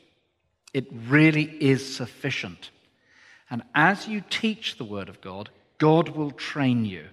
[0.73, 2.71] It really is sufficient.
[3.51, 7.07] And as you teach the Word of God, God will train you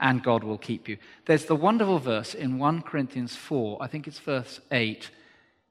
[0.00, 0.96] and God will keep you.
[1.26, 5.10] There's the wonderful verse in 1 Corinthians 4, I think it's verse 8.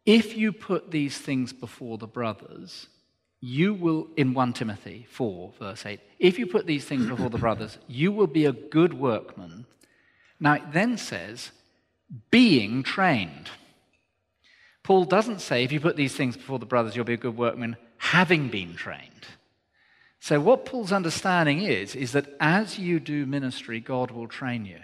[0.06, 2.88] If you put these things before the brothers,
[3.40, 7.38] you will, in 1 Timothy 4, verse 8, if you put these things before the
[7.38, 9.66] brothers, you will be a good workman.
[10.40, 11.52] Now it then says,
[12.32, 13.50] being trained.
[14.84, 17.38] Paul doesn't say, if you put these things before the brothers, you'll be a good
[17.38, 19.12] workman, having been trained.
[20.20, 24.80] So, what Paul's understanding is, is that as you do ministry, God will train you.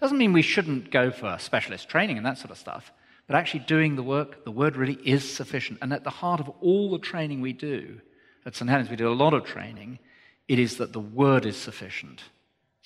[0.00, 2.92] Doesn't mean we shouldn't go for specialist training and that sort of stuff,
[3.26, 5.80] but actually doing the work, the word really is sufficient.
[5.82, 8.00] And at the heart of all the training we do,
[8.46, 8.70] at St.
[8.70, 9.98] Helens, we do a lot of training,
[10.46, 12.22] it is that the word is sufficient.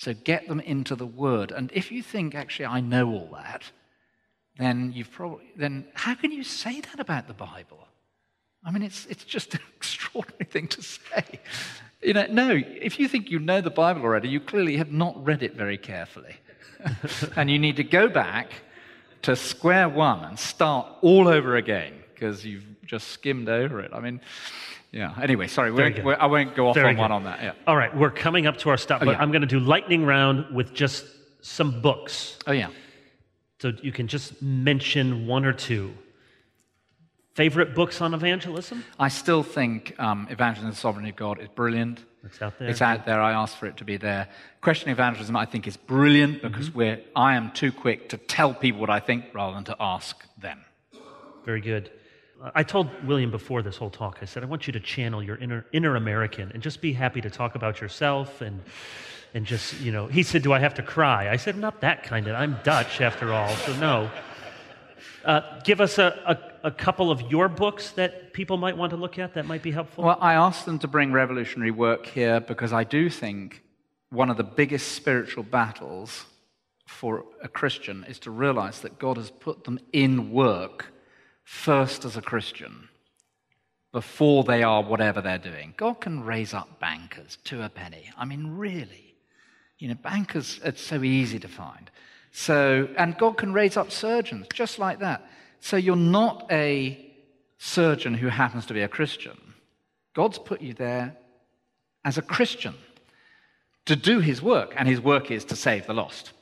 [0.02, 1.52] So get them into the word.
[1.52, 3.70] And if you think, actually, I know all that,
[4.58, 7.86] then you've probably, then how can you say that about the Bible?
[8.64, 11.24] I mean, it's, it's just an extraordinary thing to say.
[12.02, 15.24] You know, no, if you think you know the Bible already, you clearly have not
[15.24, 16.34] read it very carefully.
[17.36, 18.50] and you need to go back
[19.22, 23.92] to square one and start all over again because you've just skimmed over it.
[23.94, 24.20] I mean,
[24.92, 25.14] yeah.
[25.20, 27.00] Anyway, sorry, we're, we're, I won't go off Very on good.
[27.00, 27.42] one on that.
[27.42, 27.52] Yeah.
[27.66, 29.22] All right, we're coming up to our stop, oh, but yeah.
[29.22, 31.06] I'm going to do lightning round with just
[31.40, 32.38] some books.
[32.46, 32.68] Oh yeah.
[33.60, 35.94] So you can just mention one or two.
[37.34, 38.84] Favorite books on evangelism?
[38.98, 42.04] I still think um, Evangelism and the Sovereignty of God is brilliant.
[42.24, 42.68] It's out there.
[42.68, 43.22] It's out there.
[43.22, 44.28] I asked for it to be there.
[44.60, 46.78] Question evangelism, I think, is brilliant because mm-hmm.
[46.78, 50.22] we're, I am too quick to tell people what I think rather than to ask
[50.38, 50.60] them.
[51.46, 51.90] Very good.
[52.54, 55.36] I told William before this whole talk, I said, I want you to channel your
[55.36, 58.60] inner, inner American and just be happy to talk about yourself and,
[59.32, 61.30] and just, you know, he said, Do I have to cry?
[61.30, 62.34] I said, Not that kind of.
[62.34, 64.10] I'm Dutch after all, so no.
[65.24, 68.96] Uh, give us a, a, a, couple of your books that people might want to
[68.96, 70.02] look at that might be helpful.
[70.02, 73.62] Well, I asked them to bring revolutionary work here because I do think
[74.10, 76.26] one of the biggest spiritual battles
[76.86, 80.91] for a Christian is to realize that God has put them in work
[81.52, 82.88] first as a Christian
[83.92, 85.74] before they are whatever they're doing.
[85.76, 88.10] God can raise up bankers to a penny.
[88.16, 89.14] I mean, really.
[89.78, 91.90] You know, bankers, it's so easy to find.
[92.32, 95.28] So, and God can raise up surgeons just like that.
[95.60, 97.12] So you're not a
[97.58, 99.38] surgeon who happens to be a Christian.
[100.14, 101.16] God's put you there
[102.04, 102.74] as a Christian
[103.84, 106.32] to do his work, and his work is to save the lost.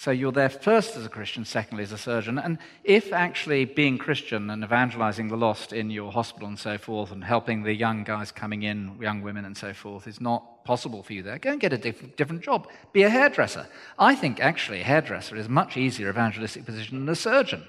[0.00, 2.38] So you're there first as a Christian, secondly as a surgeon.
[2.38, 7.10] And if actually being Christian and evangelizing the lost in your hospital and so forth,
[7.10, 11.02] and helping the young guys coming in, young women and so forth, is not possible
[11.02, 12.68] for you there, go and get a diff- different job.
[12.92, 13.66] Be a hairdresser.
[13.98, 17.64] I think actually a hairdresser is a much easier evangelistic position than a surgeon.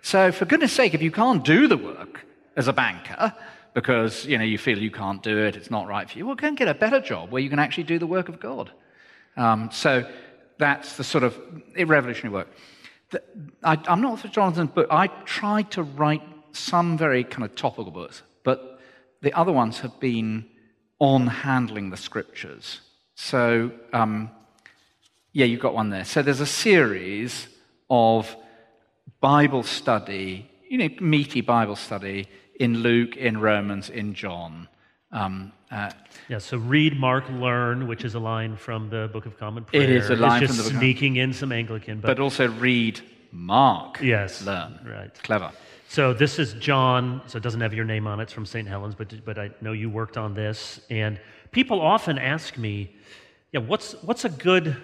[0.00, 2.24] So for goodness sake, if you can't do the work
[2.56, 3.34] as a banker,
[3.74, 6.36] because you know you feel you can't do it, it's not right for you, well,
[6.36, 8.70] go and get a better job where you can actually do the work of God.
[9.36, 10.08] Um, so
[10.58, 11.38] that's the sort of
[11.76, 12.48] revolutionary work.
[13.10, 13.22] The,
[13.62, 17.90] I, am not for Jonathan, but I tried to write some very kind of topical
[17.90, 18.80] books, but
[19.20, 20.46] the other ones have been
[20.98, 22.80] on handling the scriptures.
[23.14, 24.30] So, um,
[25.32, 26.04] yeah, you've got one there.
[26.04, 27.48] So there's a series
[27.90, 28.34] of
[29.20, 32.28] Bible study, you know, meaty Bible study
[32.58, 34.68] in Luke, in Romans, in John.
[35.12, 35.90] Um, uh,
[36.28, 39.82] yeah, so read, mark, learn, which is a line from the Book of Common Prayer.
[39.82, 42.48] It is a line it's from the Book sneaking in some Anglican, but, but also
[42.48, 43.00] read,
[43.32, 44.78] mark, yes, learn.
[44.84, 45.52] Right, clever.
[45.88, 47.22] So this is John.
[47.26, 48.24] So it doesn't have your name on it.
[48.24, 48.66] It's from St.
[48.66, 50.80] Helens, but but I know you worked on this.
[50.90, 51.20] And
[51.52, 52.94] people often ask me,
[53.52, 54.76] yeah, what's what's a good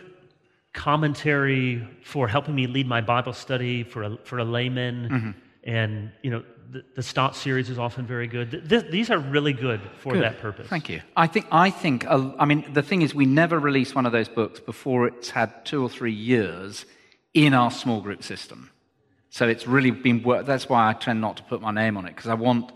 [0.73, 5.09] commentary for helping me lead my Bible study for a for a layman?
[5.09, 5.31] Mm-hmm.
[5.65, 8.69] And you know, the, the Stott series is often very good.
[8.69, 10.23] Th- these are really good for good.
[10.23, 10.69] that purpose.
[10.69, 11.03] Thank you.
[11.17, 14.29] I think, I think, I mean, the thing is, we never release one of those
[14.29, 16.87] books before it's had two or three years
[17.35, 18.71] in our small group system.
[19.31, 20.45] So it's really been work.
[20.45, 22.71] That's why I tend not to put my name on it because I want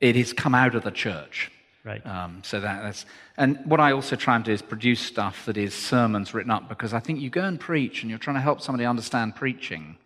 [0.00, 1.50] it has come out of the church.
[1.82, 2.04] Right.
[2.06, 3.06] Um, so that, that's
[3.36, 6.68] and what I also try and do is produce stuff that is sermons written up
[6.68, 9.96] because I think you go and preach and you're trying to help somebody understand preaching,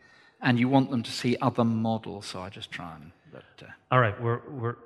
[0.41, 2.27] and you want them to see other models.
[2.27, 4.77] So I just try and but, uh, All right, we're, we're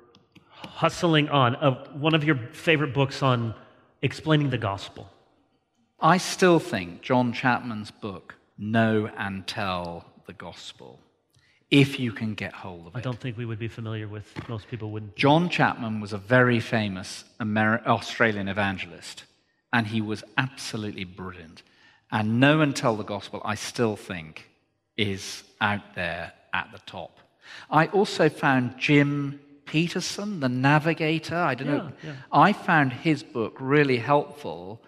[0.47, 1.55] hustling on.
[1.55, 3.55] Uh, one of your favorite books on
[4.01, 5.09] explaining the gospel.
[5.99, 10.99] I still think John Chapman's book, Know and Tell the Gospel,
[11.71, 12.97] if you can get hold of it.
[12.97, 15.15] I don't think we would be familiar with, most people wouldn't.
[15.15, 19.23] John Chapman was a very famous Ameri- Australian evangelist,
[19.71, 21.63] and he was absolutely brilliant.
[22.11, 24.49] And Know and Tell the Gospel, I still think,
[24.97, 27.17] is out there at the top.
[27.69, 31.35] I also found Jim Petersen, the navigator.
[31.35, 31.91] I don't know.
[32.03, 32.15] Yeah, yeah.
[32.31, 34.81] I found his book really helpful.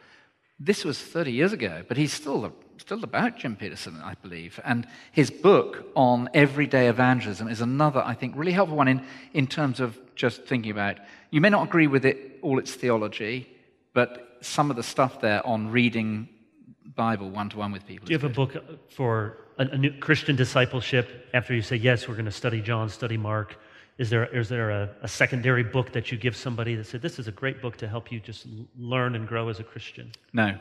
[0.60, 4.60] This was 30 years ago, but he's still, still about Jim Petersen, I believe.
[4.64, 9.02] And his book on everyday evangelism is another, I think, really helpful one in,
[9.34, 10.98] in terms of just thinking about.
[11.32, 13.50] You may not agree with it, all its theology,
[13.94, 16.30] but some of the stuff there on reading
[16.96, 18.06] Bible one to one with people.
[18.06, 18.56] Do you have a book
[18.90, 22.90] for a, a new Christian discipleship after you say, yes, we're going to study John,
[22.90, 23.58] study Mark?
[23.98, 27.18] Is there, is there a, a secondary book that you give somebody that said, this
[27.18, 28.46] is a great book to help you just
[28.78, 30.12] learn and grow as a Christian?
[30.34, 30.58] No.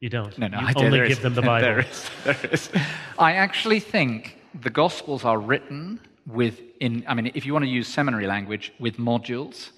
[0.00, 0.36] You don't.
[0.38, 1.18] No, no, you I only give is.
[1.20, 1.66] them the Bible.
[1.66, 2.10] there is.
[2.24, 2.70] There is.
[3.18, 7.70] I actually think the Gospels are written with, in, I mean, if you want to
[7.70, 9.70] use seminary language, with modules.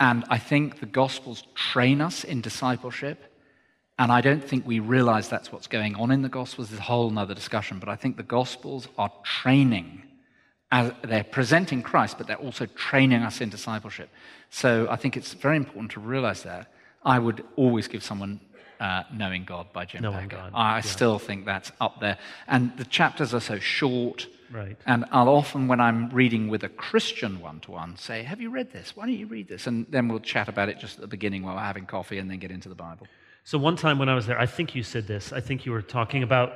[0.00, 3.31] And I think the Gospels train us in discipleship.
[4.02, 6.70] And I don't think we realize that's what's going on in the Gospels.
[6.70, 7.78] There's a whole other discussion.
[7.78, 10.02] But I think the Gospels are training.
[10.72, 14.08] As they're presenting Christ, but they're also training us in discipleship.
[14.50, 16.72] So I think it's very important to realize that.
[17.04, 18.40] I would always give someone
[18.80, 20.50] uh, Knowing God by Jim Knowing Packer.
[20.50, 20.80] God, I yeah.
[20.80, 22.18] still think that's up there.
[22.48, 24.26] And the chapters are so short.
[24.50, 24.76] Right.
[24.84, 28.50] And I'll often, when I'm reading with a Christian one to one, say, Have you
[28.50, 28.96] read this?
[28.96, 29.68] Why don't you read this?
[29.68, 32.28] And then we'll chat about it just at the beginning while we're having coffee and
[32.28, 33.06] then get into the Bible.
[33.44, 35.32] So one time when I was there, I think you said this.
[35.32, 36.52] I think you were talking about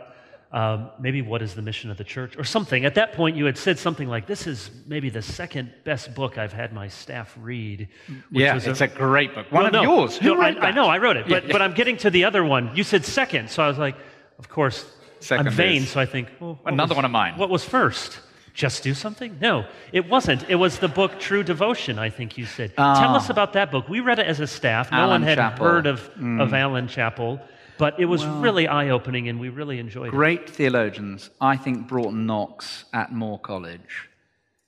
[0.52, 2.84] um, maybe what is the mission of the church or something.
[2.84, 6.38] At that point, you had said something like, "This is maybe the second best book
[6.38, 7.88] I've had my staff read."
[8.30, 9.50] which yeah, it's a, great book.
[9.50, 10.16] One Well, of no, yours.
[10.16, 10.74] Who no, I, wrote I that?
[10.76, 11.52] know I wrote it, but Yeah, yeah.
[11.52, 12.70] but I'm getting to the other one.
[12.76, 13.96] You said second, so I was like,
[14.38, 14.86] of course,
[15.18, 15.82] Second I'm vain.
[15.82, 17.36] is- So I think well, Another was- one of mine.
[17.36, 18.20] What was first?
[18.56, 19.36] Just do something?
[19.38, 20.48] No, it wasn't.
[20.48, 21.98] It was the book True Devotion.
[21.98, 22.74] I think you said.
[22.74, 23.16] Tell Ah.
[23.16, 23.86] us about that book.
[23.86, 24.90] We read it as a staff.
[24.90, 25.58] No Alan one had Chapple.
[25.58, 25.70] Mm.
[25.70, 27.38] heard of of Alan Chapple,
[27.76, 30.10] but it was really eye opening, and we really enjoyed it.
[30.10, 31.28] Great theologians.
[31.38, 34.08] I think Broughton Knox at Moore College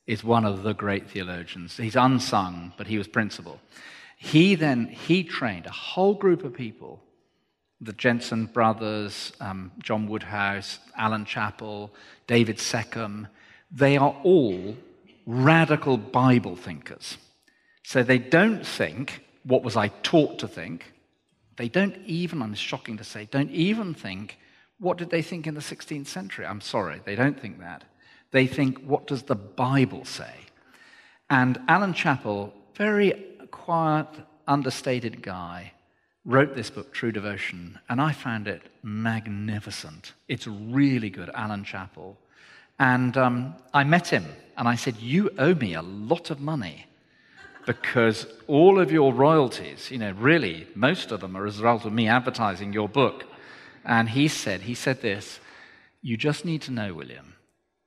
[0.07, 1.79] is one of the great theologians.
[1.79, 3.59] He's unsung, but he was principal.
[4.19, 7.03] He then he trained a whole group of people,
[7.81, 11.91] the Jensen brothers, um, John Woodhouse, Alan Chapple,
[12.27, 13.29] David Seccombe.
[13.71, 14.77] They are all
[15.27, 17.19] radical Bible thinkers.
[17.83, 20.93] So they don't think, what was I taught to think?
[21.57, 24.39] They don't even, I'm shocking to say, don't even think,
[24.79, 26.47] what did they think in the 16th century?
[26.47, 27.85] I'm sorry, they don't think that.
[28.31, 30.33] They think, what does the Bible say?
[31.31, 33.13] And Alan Chapple, very
[33.51, 34.07] quiet,
[34.47, 35.73] understated guy,
[36.25, 40.13] wrote this book, True Devotion, and I found it magnificent.
[40.29, 42.17] It's really good, Alan Chapple.
[42.79, 44.25] And um, I met him,
[44.57, 46.87] and I said, You owe me a lot of money
[47.69, 51.85] because all of your royalties, you know, really, most of them are as a result
[51.85, 53.27] of me advertising your book.
[53.85, 55.39] And he said, he said this,
[56.01, 57.35] you just need to know, William,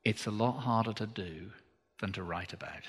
[0.06, 1.50] it's a lot harder to do
[2.00, 2.84] than to write about.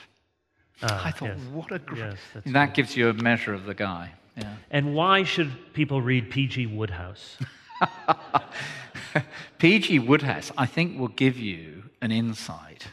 [0.83, 1.41] Ah, I thought, yes.
[1.51, 4.13] what a great, Yes, that gives you a measure of the guy.
[4.37, 4.55] Yeah.
[4.71, 6.67] And why should people read P.G.
[6.67, 7.39] Wodehouse?
[9.59, 9.99] P.G.
[10.01, 12.87] Wodehouse, I think, will give you an insight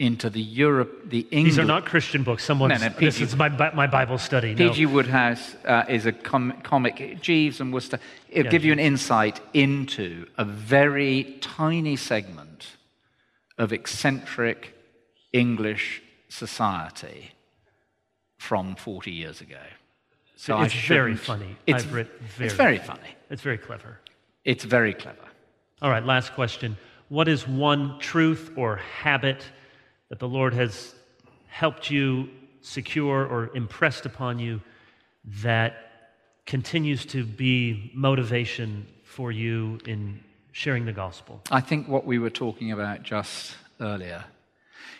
[0.00, 1.52] into the Europe, the English.
[1.52, 2.42] These are not Christian books.
[2.42, 4.54] Someone, No, no, this is my, my Bible study.
[4.54, 4.68] No.
[4.68, 4.86] P.G.
[4.86, 8.00] Wodehouse uh, is a com- comic, Jeeves and Wooster.
[8.28, 12.76] It'll Yeah, give you an insight into a very tiny segment
[13.56, 14.74] of eccentric
[15.32, 17.30] English society
[18.38, 19.60] from 40 years ago.
[20.36, 21.56] So it's very funny.
[21.66, 23.16] It's, I've read very, it's very funny.
[23.30, 24.00] It's very clever.
[24.44, 25.24] It's very clever.
[25.80, 26.76] All right, last question.
[27.14, 29.44] What is one truth or habit
[30.08, 30.96] that the Lord has
[31.46, 32.28] helped you
[32.60, 34.60] secure or impressed upon you
[35.42, 35.76] that
[36.44, 41.40] continues to be motivation for you in sharing the gospel?
[41.52, 44.24] I think what we were talking about just earlier.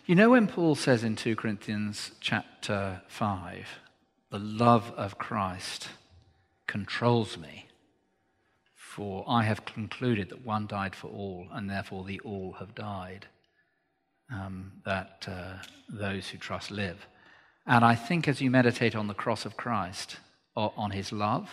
[0.07, 3.67] You know, when Paul says in 2 Corinthians chapter 5,
[4.31, 5.89] the love of Christ
[6.69, 7.67] controls me,
[8.95, 13.27] for I have concluded that one died for all, and therefore the all have died,
[14.33, 15.55] um, that uh,
[15.89, 17.07] those who trust live.
[17.67, 20.17] And I think as you meditate on the cross of Christ,
[20.55, 21.51] or on his love,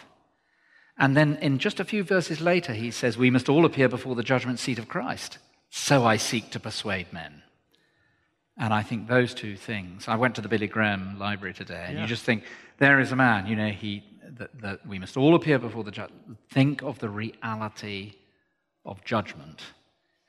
[0.98, 4.16] and then in just a few verses later, he says, We must all appear before
[4.16, 5.40] the judgment seat of Christ.
[5.72, 7.42] So I seek to persuade men.
[8.58, 10.08] And I think those two things.
[10.08, 12.02] I went to the Billy Graham library today, and Yeah.
[12.04, 12.44] you just think,
[12.78, 14.04] there is a man, you know, he,
[14.38, 16.12] that, that we must all appear before the judge.
[16.50, 18.14] Think of the reality
[18.86, 19.62] of judgment.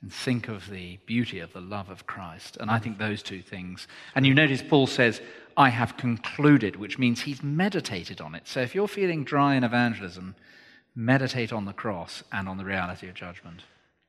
[0.03, 2.59] and think of the beauty of the love of Christ.
[2.61, 3.87] And I think those two things.
[4.15, 5.23] And you notice Paul says,
[5.57, 8.49] I have concluded, which means he's meditated on it.
[8.49, 10.35] So if you're feeling dry in evangelism,
[10.95, 13.63] meditate on the cross and on the reality of judgment.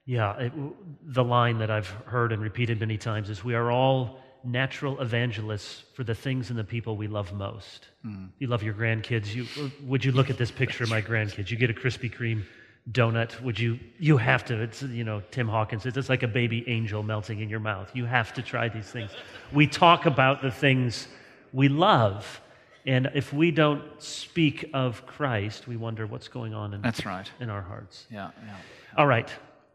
[0.06, 0.52] Yeah, it,
[1.14, 5.84] the line that I've heard and repeated many times is we are all natural evangelists
[5.94, 7.88] for the things and the people we love most.
[8.06, 8.30] Mm.
[8.39, 9.34] You love your grandkids.
[9.34, 9.48] You,
[9.84, 11.50] would you look at this picture of my grandkids?
[11.50, 12.44] You get a Krispy Kreme
[12.91, 13.39] donut.
[13.41, 13.80] Would you?
[14.00, 14.62] You have to.
[14.62, 15.86] It's you know Tim Hawkins.
[15.86, 17.89] It's like a baby angel melting in your mouth.
[17.94, 19.12] You have to try these things.
[19.52, 21.08] We talk about the things
[21.54, 22.41] we love,
[22.86, 27.30] and if we don't speak of Christ, we wonder what's going on in that's right
[27.39, 28.06] in our hearts.
[28.12, 28.56] Yeah, yeah.
[28.98, 29.30] All right,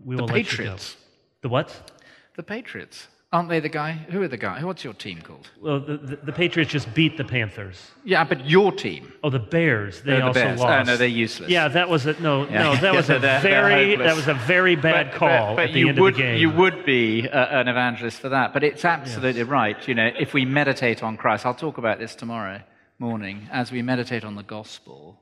[0.04, 0.60] we the will Patriots.
[0.60, 1.38] let you go.
[1.42, 1.92] The what?
[2.36, 3.08] The Patriots.
[3.30, 3.92] Aren't they the guy?
[3.92, 4.64] Who are the guy?
[4.64, 5.50] What's your team called?
[5.60, 7.90] Well, the, the, the Patriots just beat the Panthers.
[8.02, 9.12] Yeah, but your team.
[9.22, 10.00] Oh, the Bears.
[10.00, 10.60] They the also Bears.
[10.60, 10.88] lost.
[10.88, 11.50] Oh, no, they're useless.
[11.50, 12.62] Yeah, that was a no, yeah.
[12.62, 15.56] no, that was a they're, very they're that was a very bad but, call but,
[15.56, 16.40] but at the you end would, of the game.
[16.40, 19.48] You would be uh, an evangelist for that, but it's absolutely yes.
[19.48, 19.88] right.
[19.88, 22.62] You know, if we meditate on Christ, I'll talk about this tomorrow
[22.98, 23.46] morning.
[23.52, 25.20] As we meditate on the gospel,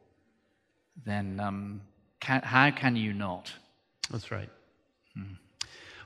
[1.04, 1.80] then um,
[2.20, 3.52] can, how can you not?
[4.10, 4.48] That's right.
[5.14, 5.34] Hmm.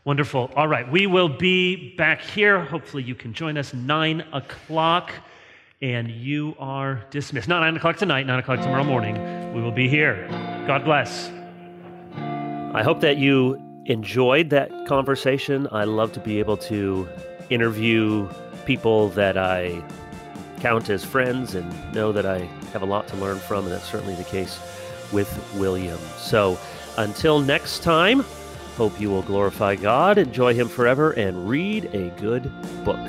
[0.04, 0.50] Wonderful.
[0.56, 2.64] All right, we will be back here.
[2.64, 5.12] Hopefully, you can join us nine o'clock,
[5.82, 7.48] and you are dismissed.
[7.48, 9.52] Not nine o'clock tonight, nine o'clock tomorrow morning.
[9.54, 10.26] We will be here.
[10.66, 11.30] God bless.
[12.72, 15.68] I hope that you enjoyed that conversation.
[15.70, 17.06] I love to be able to
[17.50, 18.26] interview
[18.64, 19.82] people that I
[20.60, 22.38] count as friends and know that I
[22.72, 24.58] have a lot to learn from, and that's certainly the case
[25.12, 25.98] with William.
[26.16, 26.58] So
[26.96, 28.24] until next time,
[28.76, 32.50] Hope you will glorify God, enjoy Him forever, and read a good
[32.84, 33.00] book.